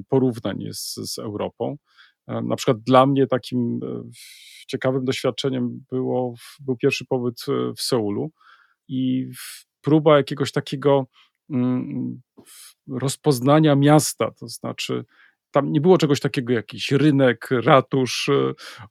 porównań 0.09 0.63
z, 0.71 0.95
z 0.95 1.19
Europą. 1.19 1.77
E, 2.27 2.41
Na 2.41 2.55
przykład 2.55 2.77
dla 2.79 3.05
mnie 3.05 3.27
takim 3.27 3.79
e, 3.83 4.03
ciekawym 4.67 5.05
doświadczeniem 5.05 5.85
było, 5.91 6.33
był 6.59 6.77
pierwszy 6.77 7.05
pobyt 7.05 7.45
e, 7.47 7.73
w 7.73 7.81
Seulu 7.81 8.31
i 8.87 9.31
próba 9.81 10.17
jakiegoś 10.17 10.51
takiego 10.51 11.05
mm, 11.49 12.21
rozpoznania 12.89 13.75
miasta, 13.75 14.31
to 14.39 14.47
znaczy 14.47 15.05
tam 15.51 15.71
nie 15.71 15.81
było 15.81 15.97
czegoś 15.97 16.19
takiego, 16.19 16.53
jakiś 16.53 16.91
rynek, 16.91 17.49
ratusz, 17.51 18.29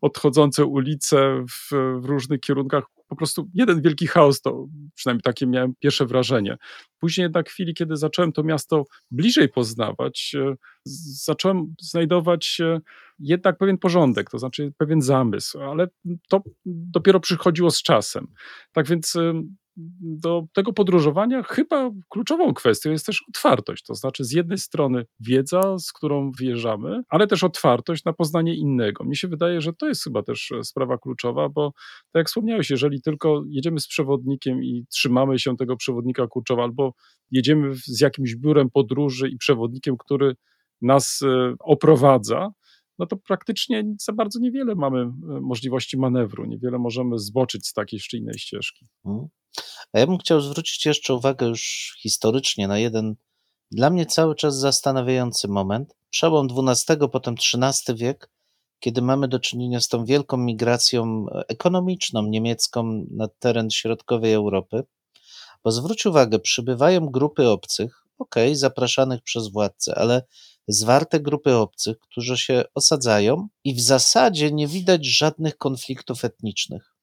odchodzące 0.01 0.65
ulice 0.65 1.45
w, 1.51 1.71
w 2.01 2.05
różnych 2.05 2.41
kierunkach. 2.41 2.85
Po 3.11 3.17
prostu 3.17 3.51
jeden 3.55 3.83
wielki 3.83 4.07
chaos, 4.07 4.41
to 4.41 4.67
przynajmniej 4.95 5.23
takie 5.23 5.47
miałem 5.47 5.75
pierwsze 5.79 6.07
wrażenie. 6.07 6.57
Później 6.99 7.23
jednak 7.23 7.49
w 7.49 7.53
chwili, 7.53 7.75
kiedy 7.75 7.97
zacząłem 7.97 8.33
to 8.33 8.43
miasto 8.43 8.85
bliżej 9.11 9.49
poznawać, 9.49 10.37
e, 10.39 10.55
zacząłem 11.25 11.75
znajdować 11.81 12.61
e, 12.61 12.81
jednak 13.19 13.59
pewien 13.59 13.79
porządek, 13.79 14.31
to 14.31 14.39
znaczy 14.39 14.73
pewien 14.79 15.03
zamysł, 15.03 15.61
ale 15.61 15.89
to 16.29 16.43
dopiero 16.65 17.21
przychodziło 17.21 17.71
z 17.71 17.83
czasem. 17.83 18.27
Tak 18.73 18.87
więc 18.89 19.17
ym, 19.17 19.57
do 20.01 20.45
tego 20.53 20.73
podróżowania 20.73 21.43
chyba 21.43 21.91
kluczową 22.09 22.55
kwestią 22.55 22.91
jest 22.91 23.07
też 23.07 23.25
otwartość. 23.29 23.85
To 23.85 23.95
znaczy, 23.95 24.25
z 24.25 24.33
jednej 24.33 24.59
strony 24.59 25.07
wiedza, 25.21 25.79
z 25.79 25.93
którą 25.93 26.33
wyjeżdżamy, 26.39 27.03
ale 27.09 27.27
też 27.27 27.45
otwartość 27.45 28.05
na 28.05 28.13
poznanie 28.13 28.55
innego. 28.55 29.05
Mnie 29.05 29.17
się 29.17 29.29
wydaje, 29.29 29.61
że 29.61 29.73
to 29.73 29.89
jest 29.89 30.05
chyba 30.05 30.23
też 30.23 30.53
e, 30.53 30.65
sprawa 30.65 30.99
kluczowa, 30.99 31.49
bo 31.49 31.73
tak 32.13 32.21
jak 32.21 32.27
wspomniałeś, 32.27 32.71
jeżeli 32.71 33.03
tylko 33.03 33.43
jedziemy 33.49 33.81
z 33.81 33.89
przewodnikiem 33.89 34.65
i 34.65 34.85
trzymamy 34.91 35.39
się 35.39 35.57
tego 35.57 35.77
przewodnika 35.77 36.27
kurczowa, 36.27 36.63
albo 36.63 36.93
jedziemy 37.31 37.75
z 37.75 38.01
jakimś 38.01 38.37
biurem 38.37 38.71
podróży 38.71 39.29
i 39.29 39.37
przewodnikiem, 39.37 39.97
który 39.99 40.35
nas 40.83 41.21
e, 41.23 41.55
oprowadza, 41.61 42.51
no 43.01 43.07
to 43.07 43.17
praktycznie 43.17 43.85
za 44.01 44.13
bardzo 44.13 44.41
niewiele 44.41 44.75
mamy 44.75 45.01
e, 45.01 45.11
możliwości 45.41 45.99
manewru, 45.99 46.45
niewiele 46.45 46.79
możemy 46.79 47.19
zboczyć 47.19 47.67
z 47.67 47.73
takiej 47.73 48.01
czy 48.01 48.17
innej 48.17 48.39
ścieżki. 48.39 48.87
Mhm. 49.05 49.29
A 49.93 49.99
ja 49.99 50.07
bym 50.07 50.19
chciał 50.19 50.41
zwrócić 50.41 50.87
jeszcze 50.87 51.15
uwagę 51.15 51.47
już 51.47 51.95
historycznie 52.03 52.69
na 52.69 52.79
jeden 52.79 53.15
dla 53.71 53.91
mnie 53.91 54.07
cały 54.07 54.35
czas 54.35 54.59
zastanawiający 54.59 55.49
moment. 55.49 55.97
Przełom 56.11 56.49
XII, 56.69 56.97
potem 57.13 57.35
XIII 57.35 57.99
wiek, 57.99 58.31
kiedy 58.81 59.03
mamy 59.03 59.29
do 59.29 59.39
czynienia 59.39 59.81
z 59.81 59.89
tą 59.89 60.05
wielką 60.05 60.37
migracją 60.37 61.27
ekonomiczną 61.49 62.23
niemiecką 62.23 63.07
na 63.11 63.29
teren 63.29 63.71
środkowej 63.71 64.33
Europy. 64.33 64.83
Bo 65.65 65.73
zwróć 65.73 66.07
uwagę, 66.07 66.39
przybywają 66.39 67.07
grupy 67.07 67.49
obcych, 67.49 68.05
okej, 68.19 68.57
zapraszanych 68.57 69.23
przez 69.23 69.49
władcę, 69.49 69.95
ale 69.99 70.23
zwarte 70.73 71.21
grupy 71.21 71.57
obcych, 71.57 71.99
którzy 71.99 72.39
się 72.39 72.65
osadzają 72.75 73.49
i 73.65 73.75
w 73.75 73.81
zasadzie 73.81 74.53
nie 74.53 74.67
widać 74.67 75.07
żadnych 75.07 75.57
konfliktów 75.57 76.25
etnicznych. 76.25 76.95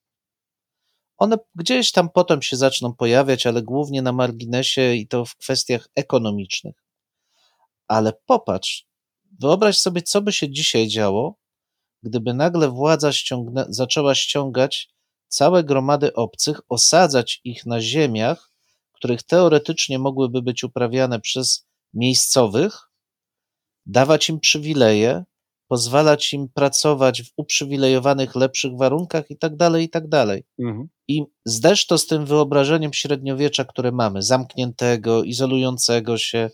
One 1.17 1.37
gdzieś 1.55 1.91
tam 1.91 2.09
potem 2.09 2.41
się 2.41 2.57
zaczną 2.57 2.93
pojawiać, 2.93 3.47
ale 3.47 3.61
głównie 3.61 4.01
na 4.01 4.11
marginesie 4.11 4.93
i 4.93 5.07
to 5.07 5.25
w 5.25 5.35
kwestiach 5.35 5.89
ekonomicznych. 5.95 6.83
Ale 7.87 8.13
popatrz, 8.25 8.87
wyobraź 9.39 9.77
sobie, 9.77 10.01
co 10.01 10.21
by 10.21 10.33
się 10.33 10.49
dzisiaj 10.49 10.87
działo, 10.87 11.35
gdyby 12.03 12.33
nagle 12.33 12.69
władza 12.69 13.13
ściągnę, 13.13 13.65
zaczęła 13.69 14.15
ściągać 14.15 14.89
całe 15.27 15.63
gromady 15.63 16.13
obcych, 16.13 16.61
osadzać 16.69 17.41
ich 17.43 17.65
na 17.65 17.81
ziemiach, 17.81 18.51
których 18.91 19.23
teoretycznie 19.23 19.99
mogłyby 19.99 20.41
być 20.41 20.63
uprawiane 20.63 21.19
przez 21.19 21.67
miejscowych, 21.93 22.86
dawać 23.87 24.29
im 24.29 24.39
przywileje, 24.39 25.23
pozwalać 25.67 26.33
im 26.33 26.49
pracować 26.53 27.23
w 27.23 27.31
uprzywilejowanych, 27.35 28.35
lepszych 28.35 28.77
warunkach 28.77 29.31
i 29.31 29.37
tak 29.37 29.55
dalej, 29.55 29.85
i 29.85 29.89
tak 29.89 30.07
dalej. 30.07 30.43
Mhm. 30.59 30.89
I 31.07 31.23
zderz 31.45 31.87
to 31.87 31.97
z 31.97 32.07
tym 32.07 32.25
wyobrażeniem 32.25 32.93
średniowiecza, 32.93 33.65
które 33.65 33.91
mamy, 33.91 34.21
zamkniętego, 34.21 35.23
izolującego 35.23 36.17
się, 36.17 36.49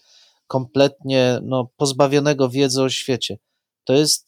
kompletnie 0.48 1.40
no, 1.44 1.70
pozbawionego 1.78 2.50
wiedzy 2.50 2.84
o 2.84 2.90
świecie. 2.90 3.38
To 3.84 3.94
jest 3.94 4.28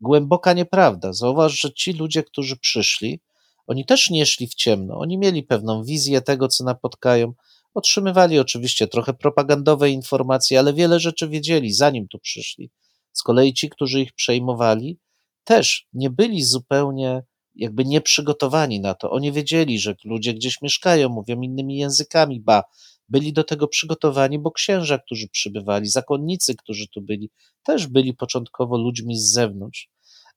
głęboka 0.00 0.52
nieprawda. 0.52 1.12
Zauważ, 1.12 1.60
że 1.60 1.72
ci 1.72 1.92
ludzie, 1.92 2.22
którzy 2.22 2.56
przyszli, 2.56 3.20
oni 3.66 3.84
też 3.86 4.10
nie 4.10 4.26
szli 4.26 4.46
w 4.48 4.54
ciemno. 4.54 4.98
Oni 4.98 5.18
mieli 5.18 5.42
pewną 5.42 5.84
wizję 5.84 6.22
tego, 6.22 6.48
co 6.48 6.64
napotkają. 6.64 7.32
Otrzymywali 7.74 8.38
oczywiście 8.38 8.86
trochę 8.86 9.14
propagandowe 9.14 9.90
informacje, 9.90 10.58
ale 10.58 10.74
wiele 10.74 11.00
rzeczy 11.00 11.28
wiedzieli, 11.28 11.72
zanim 11.72 12.08
tu 12.08 12.18
przyszli. 12.18 12.70
Z 13.12 13.22
kolei 13.22 13.54
ci, 13.54 13.70
którzy 13.70 14.00
ich 14.00 14.12
przejmowali, 14.12 14.98
też 15.44 15.86
nie 15.92 16.10
byli 16.10 16.42
zupełnie 16.42 17.22
jakby 17.54 17.84
nieprzygotowani 17.84 18.80
na 18.80 18.94
to. 18.94 19.10
Oni 19.10 19.32
wiedzieli, 19.32 19.78
że 19.78 19.94
ludzie 20.04 20.34
gdzieś 20.34 20.62
mieszkają, 20.62 21.08
mówią 21.08 21.40
innymi 21.40 21.76
językami, 21.76 22.40
ba, 22.40 22.62
byli 23.08 23.32
do 23.32 23.44
tego 23.44 23.68
przygotowani, 23.68 24.38
bo 24.38 24.50
księża, 24.50 24.98
którzy 24.98 25.28
przybywali, 25.28 25.88
zakonnicy, 25.88 26.54
którzy 26.56 26.88
tu 26.88 27.02
byli, 27.02 27.30
też 27.62 27.86
byli 27.86 28.14
początkowo 28.14 28.78
ludźmi 28.78 29.18
z 29.18 29.32
zewnątrz. 29.32 29.88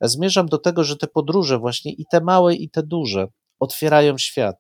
Zmierzam 0.02 0.46
do 0.46 0.58
tego, 0.58 0.84
że 0.84 0.98
te 0.98 1.08
podróże, 1.08 1.60
właśnie 1.60 1.94
i 1.94 2.06
te 2.12 2.22
małe, 2.22 2.56
i 2.56 2.70
te 2.70 2.84
duże, 2.84 3.28
otwierają 3.60 4.18
świat. 4.18 4.56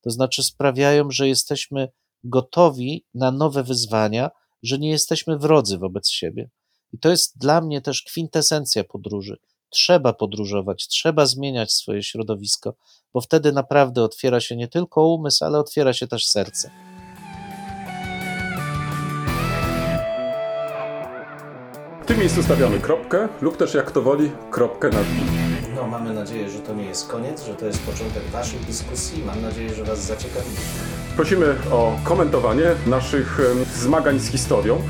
To 0.00 0.10
znaczy 0.10 0.42
sprawiają, 0.42 1.10
że 1.10 1.28
jesteśmy 1.28 1.88
gotowi 2.24 3.04
na 3.14 3.30
nowe 3.30 3.62
wyzwania, 3.62 4.30
że 4.62 4.78
nie 4.78 4.90
jesteśmy 4.90 5.38
wrodzy 5.38 5.78
wobec 5.78 6.08
siebie. 6.08 6.50
I 6.92 6.98
to 6.98 7.10
jest 7.10 7.38
dla 7.38 7.60
mnie 7.60 7.80
też 7.80 8.02
kwintesencja 8.02 8.84
podróży. 8.84 9.38
Trzeba 9.70 10.12
podróżować, 10.12 10.88
trzeba 10.88 11.26
zmieniać 11.26 11.72
swoje 11.72 12.02
środowisko, 12.02 12.74
bo 13.14 13.20
wtedy 13.20 13.52
naprawdę 13.52 14.02
otwiera 14.02 14.40
się 14.40 14.56
nie 14.56 14.68
tylko 14.68 15.06
umysł, 15.06 15.44
ale 15.44 15.58
otwiera 15.58 15.92
się 15.92 16.06
też 16.06 16.26
serce. 16.26 16.70
W 22.02 22.06
tym 22.06 22.18
miejscu 22.18 22.42
stawiamy 22.42 22.80
kropkę, 22.80 23.28
lub 23.40 23.56
też 23.56 23.74
jak 23.74 23.90
to 23.90 24.02
woli, 24.02 24.30
kropkę 24.50 24.88
nad 24.88 25.06
i. 25.06 25.39
No, 25.80 25.86
mamy 25.86 26.14
nadzieję, 26.14 26.50
że 26.50 26.58
to 26.58 26.74
nie 26.74 26.84
jest 26.84 27.08
koniec, 27.08 27.44
że 27.46 27.54
to 27.54 27.66
jest 27.66 27.78
początek 27.82 28.22
Waszych 28.32 28.64
dyskusji. 28.64 29.22
Mam 29.26 29.42
nadzieję, 29.42 29.74
że 29.74 29.84
Was 29.84 29.98
zaciekawi. 30.06 30.46
Prosimy 31.16 31.54
o 31.70 31.96
komentowanie 32.04 32.64
naszych 32.86 33.40
zmagań 33.76 34.18
z 34.18 34.28
historią. 34.28 34.82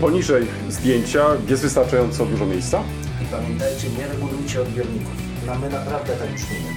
Poniżej 0.00 0.46
zdjęcia 0.68 1.26
jest 1.48 1.62
wystarczająco 1.62 2.26
dużo 2.26 2.46
miejsca. 2.46 2.82
I 3.22 3.24
pamiętajcie, 3.24 3.88
nie 3.98 4.06
regulujcie 4.06 4.62
odbiorników. 4.62 5.12
No, 5.46 5.54
my 5.58 5.70
naprawdę 5.70 6.12
tak 6.16 6.28
brzmimy. 6.34 6.68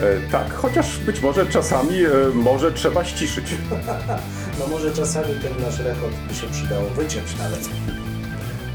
E, 0.00 0.30
tak, 0.30 0.54
chociaż 0.54 0.98
być 0.98 1.20
może 1.20 1.46
czasami 1.46 2.04
e, 2.04 2.10
może 2.34 2.72
trzeba 2.72 3.04
ściszyć. 3.04 3.46
No 4.58 4.66
może 4.66 4.92
czasami 4.92 5.26
ten 5.26 5.64
nasz 5.66 5.78
rekord 5.78 6.14
by 6.28 6.34
się 6.34 6.46
przydało 6.46 6.88
wyciąć 6.90 7.38
nawet. 7.38 7.68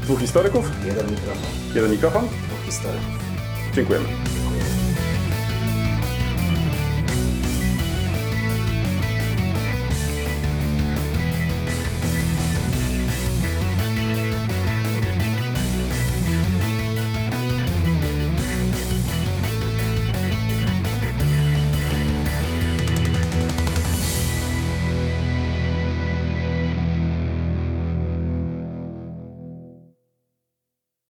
Dwóch 0.02 0.20
historyków, 0.20 0.70
Jeden 0.86 1.10
mikrofon, 1.10 1.50
jeden 1.74 1.90
mikrofon. 1.90 2.24
dwóch 2.28 2.66
historyków. 2.66 3.17
Dziękujemy. 3.78 4.37